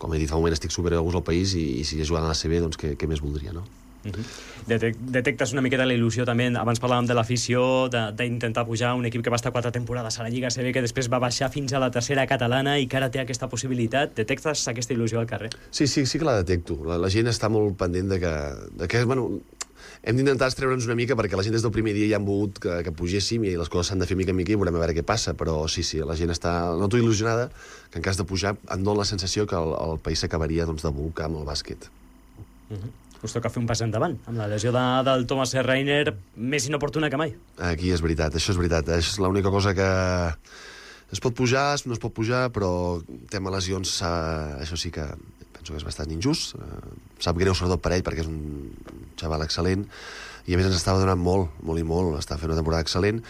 Com 0.00 0.14
he 0.14 0.22
dit 0.22 0.30
fa 0.30 0.38
un 0.38 0.44
moment, 0.44 0.56
estic 0.56 0.72
super 0.72 0.94
a 0.96 1.02
gust 1.04 1.20
al 1.20 1.26
país 1.26 1.52
i, 1.58 1.66
i 1.82 1.84
si 1.84 2.00
és 2.00 2.08
jugant 2.08 2.24
a 2.24 2.32
la 2.32 2.38
CB, 2.38 2.62
doncs 2.64 2.80
què, 2.80 2.94
què 2.96 3.10
més 3.10 3.20
voldria, 3.20 3.52
no? 3.52 3.66
Uh 4.04 4.10
-huh. 4.10 4.24
Detec 4.68 4.96
detectes 5.00 5.52
una 5.52 5.62
miqueta 5.62 5.86
la 5.86 5.94
il·lusió 5.94 6.24
també, 6.24 6.46
abans 6.54 6.80
parlàvem 6.80 7.06
de 7.06 7.14
l'afició, 7.14 7.88
d'intentar 7.88 8.64
pujar 8.66 8.94
un 8.94 9.06
equip 9.06 9.22
que 9.22 9.30
va 9.30 9.36
estar 9.36 9.52
quatre 9.52 9.72
temporades 9.72 10.18
a 10.18 10.22
la 10.22 10.28
Lliga 10.28 10.48
CB, 10.50 10.72
que 10.72 10.82
després 10.82 11.10
va 11.10 11.18
baixar 11.18 11.50
fins 11.50 11.72
a 11.72 11.78
la 11.78 11.90
tercera 11.90 12.26
catalana 12.26 12.78
i 12.78 12.86
que 12.86 12.96
ara 12.96 13.10
té 13.10 13.20
aquesta 13.20 13.48
possibilitat. 13.48 14.14
Detectes 14.14 14.68
aquesta 14.68 14.94
il·lusió 14.94 15.18
al 15.18 15.26
carrer? 15.26 15.50
Sí, 15.70 15.86
sí, 15.86 16.06
sí 16.06 16.18
que 16.18 16.24
la 16.24 16.36
detecto. 16.36 16.78
La, 16.84 16.98
la 16.98 17.08
gent 17.08 17.26
està 17.26 17.48
molt 17.48 17.76
pendent 17.76 18.08
de 18.08 18.20
que, 18.20 18.34
de 18.78 18.88
que 18.88 19.04
bueno, 19.04 19.40
hem 20.02 20.16
d'intentar 20.16 20.48
estreure'ns 20.48 20.86
una 20.86 20.94
mica 20.94 21.16
perquè 21.16 21.36
la 21.36 21.42
gent 21.42 21.54
des 21.54 21.62
del 21.62 21.72
primer 21.72 21.94
dia 21.94 22.08
ja 22.12 22.16
han 22.16 22.24
volgut 22.24 22.58
que, 22.58 22.82
que 22.84 22.92
pugéssim 22.92 23.44
i 23.44 23.56
les 23.56 23.68
coses 23.68 23.88
s'han 23.88 23.98
de 23.98 24.06
fer 24.06 24.16
mica 24.16 24.30
en 24.30 24.36
mica 24.36 24.52
i 24.52 24.56
veurem 24.56 24.76
a 24.76 24.78
veure 24.78 24.94
què 24.94 25.02
passa, 25.02 25.34
però 25.34 25.66
sí, 25.68 25.82
sí, 25.82 25.98
la 25.98 26.14
gent 26.14 26.30
està 26.30 26.76
noto 26.78 26.96
il·lusionada 26.96 27.50
que 27.90 27.98
en 27.98 28.02
cas 28.02 28.16
de 28.16 28.24
pujar 28.24 28.56
em 28.70 28.84
dona 28.84 29.00
la 29.00 29.04
sensació 29.04 29.46
que 29.46 29.56
el, 29.56 29.74
el 29.74 29.98
país 29.98 30.20
s'acabaria 30.20 30.66
doncs, 30.66 30.82
de 30.82 30.90
bolcar 30.94 31.26
amb 31.26 31.42
el 31.42 31.46
bàsquet. 31.48 31.90
Uh 32.70 32.76
-huh 32.76 33.07
us 33.22 33.34
toca 33.34 33.50
fer 33.50 33.60
un 33.62 33.68
pas 33.68 33.80
endavant, 33.84 34.16
amb 34.30 34.38
la 34.38 34.46
lesió 34.50 34.72
de, 34.74 34.84
del 35.08 35.26
Thomas 35.30 35.54
Reiner 35.66 36.14
més 36.36 36.68
inoportuna 36.70 37.10
que 37.10 37.20
mai. 37.20 37.34
Aquí 37.70 37.92
és 37.94 38.02
veritat, 38.04 38.36
això 38.38 38.54
és 38.54 38.60
veritat. 38.60 38.92
És 38.94 39.16
l'única 39.22 39.52
cosa 39.54 39.74
que 39.74 39.88
es 41.12 41.22
pot 41.24 41.34
pujar, 41.34 41.72
no 41.86 41.96
es 41.96 42.02
pot 42.02 42.14
pujar, 42.14 42.48
però 42.54 42.70
tema 43.32 43.52
lesions, 43.54 43.98
això 44.04 44.78
sí 44.78 44.92
que 44.94 45.06
penso 45.56 45.72
que 45.72 45.80
és 45.80 45.86
bastant 45.86 46.10
injust. 46.14 46.56
Eh, 46.56 46.96
sap 47.24 47.38
greu 47.40 47.56
sobretot 47.56 47.82
per 47.82 47.96
ell, 47.96 48.04
perquè 48.06 48.24
és 48.24 48.30
un 48.30 48.72
xaval 49.18 49.42
excel·lent, 49.46 49.86
i 50.48 50.54
a 50.54 50.58
més 50.58 50.68
ens 50.68 50.78
estava 50.78 51.00
donant 51.02 51.20
molt, 51.20 51.50
molt 51.66 51.80
i 51.80 51.84
molt, 51.84 52.16
està 52.20 52.38
fent 52.38 52.52
una 52.52 52.60
temporada 52.60 52.86
excel·lent, 52.86 53.20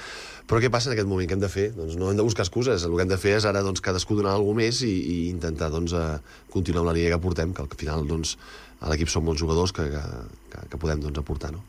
però 0.49 0.63
què 0.63 0.71
passa 0.73 0.89
en 0.89 0.95
aquest 0.95 1.09
moment? 1.09 1.29
Què 1.29 1.37
hem 1.37 1.43
de 1.43 1.51
fer? 1.53 1.67
Doncs 1.77 1.99
no 2.01 2.09
hem 2.09 2.17
de 2.17 2.25
buscar 2.25 2.47
excuses, 2.47 2.85
el 2.87 2.95
que 2.97 3.05
hem 3.05 3.11
de 3.11 3.19
fer 3.21 3.35
és 3.37 3.47
ara 3.49 3.61
doncs, 3.65 3.83
cadascú 3.85 4.17
donar 4.17 4.37
alguna 4.37 4.63
més 4.63 4.81
i, 4.87 4.95
i 4.95 5.17
intentar 5.33 5.69
doncs, 5.75 5.93
eh, 5.93 6.39
continuar 6.55 6.87
amb 6.87 6.93
la 6.93 6.97
línia 6.97 7.13
que 7.15 7.21
portem, 7.25 7.53
que 7.53 7.65
al 7.65 7.81
final 7.81 8.07
doncs, 8.09 8.37
a 8.81 8.93
l'equip 8.93 9.11
són 9.11 9.27
molts 9.27 9.43
jugadors 9.43 9.75
que, 9.75 9.89
que, 10.53 10.65
que 10.71 10.81
podem 10.81 11.03
doncs, 11.03 11.19
aportar, 11.19 11.53
no? 11.55 11.65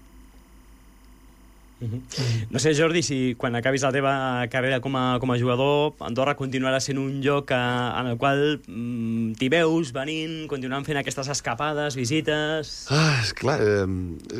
-huh. 1.79 2.47
No 2.49 2.59
sé, 2.59 2.73
Jordi, 2.75 3.01
si 3.03 3.35
quan 3.37 3.55
acabis 3.55 3.83
la 3.83 3.91
teva 3.91 4.13
carrera 4.51 4.79
com 4.81 4.95
a, 4.95 5.19
com 5.19 5.31
a 5.31 5.37
jugador, 5.39 5.95
Andorra 6.03 6.35
continuarà 6.35 6.79
sent 6.83 6.99
un 6.99 7.21
lloc 7.23 7.51
en 7.55 8.11
el 8.11 8.17
qual 8.17 8.59
mm, 8.67 9.37
t'hi 9.39 9.49
veus 9.49 9.93
venint, 9.95 10.47
continuant 10.51 10.85
fent 10.85 10.99
aquestes 10.99 11.29
escapades, 11.31 11.95
visites... 11.95 12.87
Ah, 12.91 13.19
és 13.23 13.33
clar, 13.33 13.59
eh, 13.61 13.87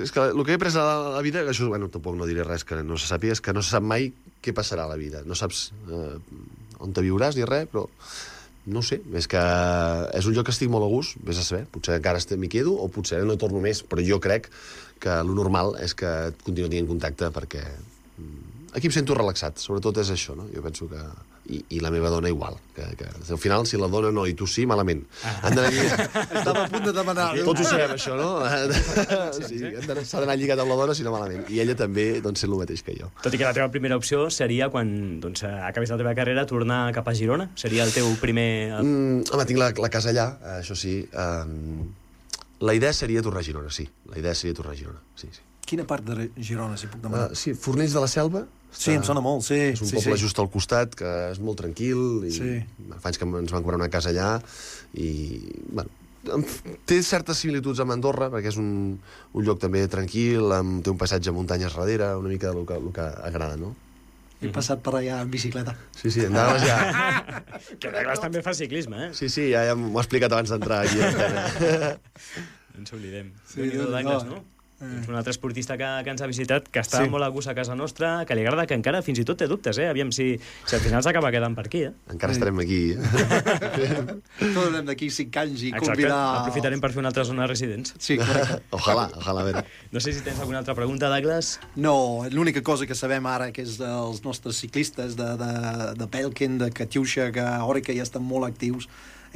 és 0.04 0.12
que 0.12 0.30
el 0.30 0.44
que 0.44 0.56
he 0.56 0.60
après 0.60 0.76
a 0.76 0.86
la, 0.86 0.98
la 1.18 1.24
vida, 1.26 1.46
això, 1.48 1.70
bueno, 1.72 1.90
tampoc 1.90 2.18
no 2.18 2.28
diré 2.30 2.44
res 2.44 2.66
que 2.68 2.82
no 2.84 2.98
se 2.98 3.08
sàpiga, 3.10 3.38
és 3.38 3.42
que 3.42 3.54
no 3.54 3.64
se 3.64 3.72
sap 3.76 3.84
mai 3.84 4.12
què 4.44 4.56
passarà 4.56 4.88
a 4.88 4.92
la 4.92 5.00
vida. 5.00 5.24
No 5.28 5.36
saps 5.36 5.70
eh, 5.90 6.18
on 6.80 6.94
te 6.96 7.04
viuràs 7.04 7.38
ni 7.38 7.48
res, 7.48 7.70
però 7.72 7.88
no 8.68 8.84
sé, 8.86 9.00
és 9.16 9.28
que 9.30 9.42
és 10.18 10.28
un 10.28 10.36
lloc 10.36 10.50
que 10.50 10.54
estic 10.56 10.70
molt 10.72 10.86
a 10.86 10.92
gust, 10.92 11.18
vés 11.26 11.40
a 11.40 11.46
saber, 11.46 11.66
potser 11.72 11.98
encara 12.00 12.20
m'hi 12.20 12.52
quedo 12.52 12.76
o 12.76 12.90
potser 12.92 13.24
no 13.26 13.38
torno 13.40 13.62
més, 13.64 13.82
però 13.84 14.04
jo 14.06 14.20
crec 14.20 14.50
que 15.00 15.16
lo 15.24 15.36
normal 15.38 15.78
és 15.80 15.96
que 15.96 16.34
continuï 16.44 16.70
tenint 16.70 16.90
contacte 16.90 17.32
perquè 17.32 17.64
mm, 17.64 18.49
aquí 18.74 18.88
em 18.90 18.94
sento 18.94 19.18
relaxat, 19.18 19.60
sobretot 19.62 20.00
és 20.04 20.12
això, 20.14 20.36
no? 20.38 20.48
Jo 20.54 20.64
penso 20.66 20.88
que 20.90 21.02
i, 21.50 21.60
i 21.76 21.80
la 21.82 21.90
meva 21.94 22.12
dona 22.14 22.30
igual. 22.30 22.58
Que, 22.76 22.86
que, 22.98 23.08
al 23.10 23.40
final, 23.42 23.66
si 23.68 23.78
la 23.80 23.90
dona 23.92 24.12
no 24.14 24.26
i 24.30 24.36
tu 24.38 24.48
sí, 24.50 24.66
malament. 24.70 25.02
Han 25.42 25.58
d'anar 25.58 25.72
Estava 26.40 26.66
a 26.66 26.70
punt 26.72 26.86
de 26.86 26.94
demanar. 26.96 27.28
Tots 27.46 27.64
ho 27.64 27.68
sabem, 27.68 27.96
això, 27.96 28.16
no? 28.20 28.30
sí, 29.40 29.62
s'ha 30.12 30.22
d'anar 30.22 30.38
lligat 30.40 30.62
amb 30.62 30.74
la 30.74 30.80
dona, 30.82 30.96
si 30.98 31.06
no 31.06 31.14
malament. 31.16 31.48
I 31.50 31.62
ella 31.64 31.76
també, 31.80 32.08
doncs, 32.26 32.44
sent 32.44 32.54
el 32.54 32.62
mateix 32.62 32.86
que 32.86 32.96
jo. 33.00 33.10
Tot 33.24 33.34
i 33.34 33.42
que 33.42 33.48
la 33.48 33.56
teva 33.58 33.70
primera 33.74 33.98
opció 34.00 34.28
seria, 34.34 34.70
quan 34.74 35.20
doncs, 35.24 35.46
acabis 35.72 35.94
la 35.94 36.00
teva 36.02 36.14
carrera, 36.18 36.46
tornar 36.50 36.82
cap 36.96 37.10
a 37.10 37.16
Girona? 37.18 37.50
Seria 37.60 37.88
el 37.88 37.96
teu 37.96 38.12
primer... 38.22 38.50
Mm, 38.80 39.26
home, 39.34 39.50
tinc 39.50 39.62
la, 39.62 39.74
la 39.74 39.92
casa 39.94 40.14
allà, 40.14 40.30
això 40.60 40.78
sí. 40.78 41.02
Um, 41.14 41.90
la 42.60 42.76
idea 42.76 42.94
seria 42.94 43.24
tornar 43.26 43.42
a 43.42 43.48
Girona, 43.50 43.74
sí. 43.74 43.88
La 44.12 44.20
idea 44.20 44.36
seria 44.36 44.58
tornar 44.58 44.76
a 44.76 44.80
Girona, 44.80 45.02
sí, 45.16 45.32
sí. 45.32 45.46
Quina 45.70 45.86
part 45.86 46.06
de 46.08 46.32
Girona, 46.36 46.80
si 46.82 46.90
puc 46.90 47.04
demanar? 47.04 47.30
Uh, 47.30 47.38
sí, 47.38 47.54
Fornells 47.54 47.94
de 47.94 48.02
la 48.02 48.10
Selva, 48.10 48.48
Sí, 48.70 48.94
em 48.94 49.02
sona 49.06 49.22
molt, 49.26 49.42
sí. 49.48 49.58
És 49.74 49.82
un 49.82 49.90
sí, 49.90 49.98
poble 49.98 50.18
sí. 50.18 50.26
just 50.28 50.40
al 50.42 50.50
costat, 50.54 50.94
que 50.98 51.10
és 51.32 51.40
molt 51.42 51.58
tranquil, 51.62 52.22
i 52.28 52.34
sí. 52.36 52.52
fa 53.00 53.10
anys 53.10 53.18
que 53.18 53.26
ens 53.26 53.54
van 53.56 53.66
cobrar 53.66 53.80
una 53.80 53.90
casa 53.90 54.12
allà, 54.12 54.36
i, 54.94 55.10
bueno, 55.72 55.90
té 56.90 57.00
certes 57.06 57.42
similituds 57.42 57.82
amb 57.82 57.96
Andorra, 57.96 58.30
perquè 58.30 58.52
és 58.52 58.60
un, 58.62 58.72
un 59.34 59.46
lloc 59.46 59.62
també 59.64 59.86
tranquil, 59.92 60.52
amb, 60.54 60.84
té 60.86 60.94
un 60.94 61.00
passatge 61.02 61.32
a 61.32 61.36
muntanyes 61.36 61.74
darrere, 61.76 62.12
una 62.20 62.30
mica 62.30 62.54
del 62.54 62.68
que, 62.70 62.78
el 62.78 62.92
que 62.94 63.08
agrada, 63.32 63.58
no? 63.58 63.74
He 64.40 64.54
passat 64.56 64.80
per 64.80 64.94
allà 64.96 65.18
en 65.26 65.32
bicicleta. 65.34 65.74
Sí, 65.98 66.14
sí, 66.16 66.24
anaves 66.30 66.64
ja... 66.64 66.78
que 67.82 67.90
Douglas 67.92 68.22
també 68.24 68.44
fa 68.46 68.54
ciclisme, 68.56 69.10
eh? 69.10 69.10
Sí, 69.18 69.28
sí, 69.34 69.50
ja, 69.52 69.66
ja 69.68 69.74
m'ho 69.76 69.98
ha 69.98 70.06
explicat 70.06 70.32
abans 70.32 70.54
d'entrar 70.54 70.86
aquí. 70.86 71.02
no 72.70 72.86
ens 72.86 72.96
oblidem. 72.96 73.34
Sí, 73.50 73.68
Douglas, 73.74 74.30
no? 74.30 74.46
Eh. 74.80 75.02
És 75.02 75.10
un 75.12 75.18
altre 75.20 75.34
esportista 75.36 75.76
que, 75.80 75.88
que 76.06 76.14
ens 76.14 76.22
ha 76.24 76.28
visitat, 76.30 76.70
que 76.72 76.80
està 76.80 77.02
sí. 77.04 77.12
molt 77.12 77.26
a 77.26 77.30
gust 77.34 77.52
a 77.52 77.56
casa 77.58 77.76
nostra, 77.76 78.24
que 78.28 78.38
li 78.38 78.46
agrada, 78.46 78.64
que 78.70 78.78
encara 78.78 79.02
fins 79.04 79.20
i 79.20 79.26
tot 79.28 79.40
té 79.42 79.48
dubtes, 79.52 79.78
eh? 79.82 79.90
Aviam 79.92 80.14
si, 80.16 80.32
si 80.40 80.78
al 80.78 80.84
final 80.84 81.04
s'acaba 81.04 81.32
quedant 81.36 81.58
per 81.58 81.66
aquí, 81.68 81.84
eh? 81.90 81.92
Encara 82.14 82.36
estarem 82.36 82.62
aquí. 82.64 82.80
Tornem 84.58 84.88
d'aquí 84.88 85.12
cinc 85.12 85.36
anys 85.44 85.66
i 85.68 85.74
Exacte. 85.74 85.92
convidar... 85.92 86.22
Aprofitarem 86.46 86.84
per 86.84 86.94
fer 86.96 87.04
una 87.04 87.12
altra 87.12 87.28
zona 87.28 87.44
de 87.44 87.52
residents. 87.52 87.96
Sí, 88.00 88.18
correcte. 88.22 88.62
ojalà, 88.80 89.10
ojalà, 89.20 89.44
a 89.44 89.50
veure. 89.50 89.66
No 89.92 90.04
sé 90.04 90.16
si 90.16 90.24
tens 90.24 90.40
alguna 90.40 90.64
altra 90.64 90.78
pregunta, 90.80 91.12
Douglas. 91.12 91.58
No, 91.76 91.96
l'única 92.32 92.64
cosa 92.64 92.88
que 92.88 92.96
sabem 92.96 93.28
ara 93.28 93.52
que 93.56 93.68
és 93.68 93.76
dels 93.82 94.24
nostres 94.24 94.64
ciclistes 94.64 95.20
de, 95.20 95.30
de, 95.44 95.54
de 96.00 96.12
Pelkin, 96.12 96.60
de 96.62 96.72
Katiusha, 96.72 97.32
que 97.36 97.44
a 97.44 97.60
Òrica 97.68 97.96
ja 97.96 98.08
estan 98.08 98.24
molt 98.24 98.48
actius, 98.48 98.88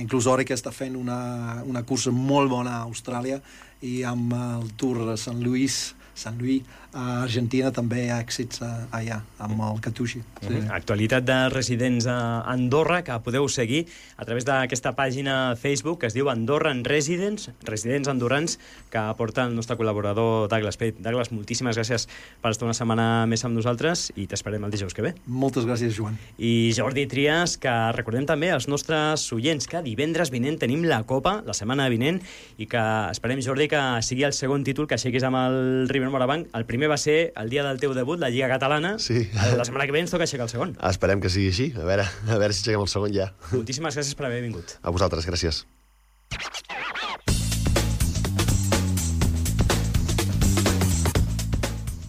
inclús 0.01 0.27
Òrica 0.29 0.56
està 0.58 0.71
fent 0.73 0.95
una, 0.97 1.62
una 1.69 1.84
cursa 1.86 2.12
molt 2.13 2.49
bona 2.51 2.79
a 2.79 2.86
Austràlia 2.88 3.41
i 3.84 4.01
amb 4.08 4.34
el 4.38 4.71
Tour 4.79 5.17
Sant 5.19 5.41
Lluís 5.43 5.93
Sant 6.15 6.38
Lluís, 6.39 6.63
a 6.93 7.23
Argentina 7.23 7.71
també 7.73 8.04
hi 8.06 8.10
ha 8.13 8.19
èxits 8.21 8.62
allà, 8.63 9.19
amb 9.41 9.62
el 9.65 9.80
Catuixi. 9.82 10.21
Sí. 10.21 10.47
Mm 10.47 10.56
-hmm. 10.56 10.71
Actualitat 10.71 11.23
de 11.26 11.49
residents 11.49 12.06
a 12.06 12.43
Andorra, 12.45 13.04
que 13.04 13.19
podeu 13.23 13.47
seguir 13.49 13.88
a 14.17 14.26
través 14.26 14.45
d'aquesta 14.45 14.95
pàgina 14.95 15.56
Facebook 15.56 15.99
que 15.99 16.08
es 16.08 16.13
diu 16.13 16.30
Andorra 16.30 16.71
en 16.71 16.84
Residents, 16.86 17.49
residents 17.63 18.08
andorrans, 18.08 18.60
que 18.89 18.97
aporta 18.97 19.43
el 19.43 19.56
nostre 19.56 19.76
col·laborador 19.76 20.47
Douglas 20.49 20.78
Pate. 20.78 20.95
Douglas, 20.99 21.32
moltíssimes 21.32 21.78
gràcies 21.78 22.08
per 22.41 22.52
estar 22.52 22.65
una 22.65 22.73
setmana 22.73 23.26
més 23.26 23.43
amb 23.45 23.56
nosaltres 23.56 24.12
i 24.15 24.28
t'esperem 24.28 24.63
el 24.63 24.71
dijous 24.71 24.93
que 24.93 25.02
ve. 25.02 25.13
Moltes 25.26 25.65
gràcies, 25.65 25.95
Joan. 25.95 26.17
I 26.38 26.73
Jordi 26.76 27.08
Trias, 27.08 27.58
que 27.58 27.73
recordem 27.95 28.26
també 28.26 28.52
als 28.52 28.67
nostres 28.67 29.32
oients 29.34 29.67
que 29.67 29.82
divendres 29.82 30.30
vinent 30.30 30.60
tenim 30.60 30.84
la 30.84 31.04
Copa, 31.04 31.41
la 31.45 31.54
setmana 31.54 31.89
vinent, 31.89 32.21
i 32.58 32.67
que 32.67 32.84
esperem, 33.12 33.41
Jordi, 33.41 33.67
que 33.67 33.82
sigui 34.02 34.23
el 34.23 34.34
segon 34.34 34.63
títol 34.63 34.88
que 34.88 34.95
aixequis 34.95 35.23
amb 35.23 35.38
el 35.38 35.88
River 36.03 36.13
Morabanc. 36.13 36.49
El 36.57 36.65
primer 36.69 36.89
va 36.91 36.97
ser 37.01 37.31
el 37.39 37.49
dia 37.49 37.63
del 37.65 37.79
teu 37.81 37.95
debut, 37.97 38.19
la 38.19 38.29
Lliga 38.33 38.49
Catalana. 38.51 38.97
Sí. 38.99 39.25
La 39.33 39.63
setmana 39.65 39.87
que 39.87 39.95
ve 39.95 40.03
ens 40.03 40.11
toca 40.13 40.27
aixecar 40.27 40.47
el 40.49 40.51
segon. 40.51 40.75
Esperem 40.91 41.23
que 41.23 41.31
sigui 41.33 41.49
així. 41.53 41.69
A 41.79 41.87
veure, 41.87 42.07
a 42.27 42.41
veure 42.41 42.53
si 42.53 42.65
aixequem 42.65 42.83
el 42.83 42.91
segon 42.91 43.15
ja. 43.15 43.31
Moltíssimes 43.53 43.95
gràcies 43.97 44.19
per 44.19 44.27
haver 44.29 44.43
vingut. 44.45 44.77
A 44.83 44.93
vosaltres, 44.93 45.27
gràcies. 45.29 45.63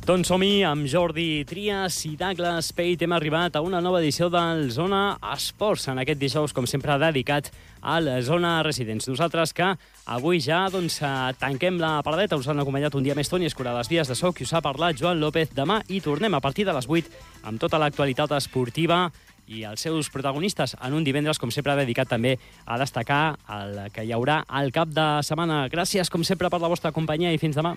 Doncs 0.05 0.29
som-hi 0.29 0.59
amb 0.69 0.85
Jordi 0.85 1.47
Trias 1.49 1.95
i 2.05 2.11
Douglas 2.21 2.67
Pate. 2.77 3.07
Hem 3.07 3.13
arribat 3.17 3.55
a 3.57 3.63
una 3.65 3.79
nova 3.81 4.03
edició 4.03 4.27
del 4.29 4.67
Zona 4.69 5.15
Esports, 5.33 5.87
en 5.89 6.03
aquest 6.03 6.21
dijous, 6.21 6.53
com 6.53 6.67
sempre, 6.69 6.99
dedicat 7.01 7.49
a 7.81 7.95
la 8.05 8.19
Zona 8.21 8.59
Residents. 8.67 9.09
Nosaltres 9.09 9.55
que 9.57 9.71
avui 10.05 10.43
ja 10.45 10.67
doncs, 10.69 10.99
eh, 11.01 11.33
tanquem 11.41 11.81
la 11.81 12.03
paradeta, 12.05 12.37
us 12.37 12.51
han 12.53 12.61
acompanyat 12.61 12.99
un 13.01 13.03
dia 13.03 13.17
més 13.17 13.33
Toni 13.33 13.49
Escura, 13.49 13.73
les 13.79 13.89
vies 13.89 14.07
de 14.07 14.15
soc, 14.15 14.43
i 14.43 14.45
us 14.45 14.53
ha 14.53 14.61
parlat 14.61 15.01
Joan 15.01 15.25
López. 15.25 15.55
Demà 15.57 15.81
i 15.89 16.03
tornem 16.05 16.35
a 16.35 16.43
partir 16.45 16.67
de 16.69 16.77
les 16.77 16.87
8 16.87 17.09
amb 17.49 17.59
tota 17.59 17.81
l'actualitat 17.81 18.37
esportiva 18.37 19.11
i 19.49 19.65
els 19.65 19.81
seus 19.81 20.11
protagonistes 20.11 20.77
en 20.83 20.93
un 20.93 21.03
divendres, 21.05 21.39
com 21.39 21.51
sempre, 21.51 21.81
dedicat 21.81 22.13
també 22.13 22.37
a 22.67 22.77
destacar 22.77 23.39
el 23.49 23.89
que 23.89 24.05
hi 24.05 24.13
haurà 24.13 24.45
al 24.49 24.71
cap 24.71 24.87
de 24.87 25.23
setmana. 25.25 25.65
Gràcies, 25.73 26.13
com 26.13 26.23
sempre, 26.23 26.51
per 26.51 26.61
la 26.61 26.69
vostra 26.69 26.93
companyia 26.93 27.33
i 27.33 27.41
fins 27.41 27.57
demà. 27.57 27.73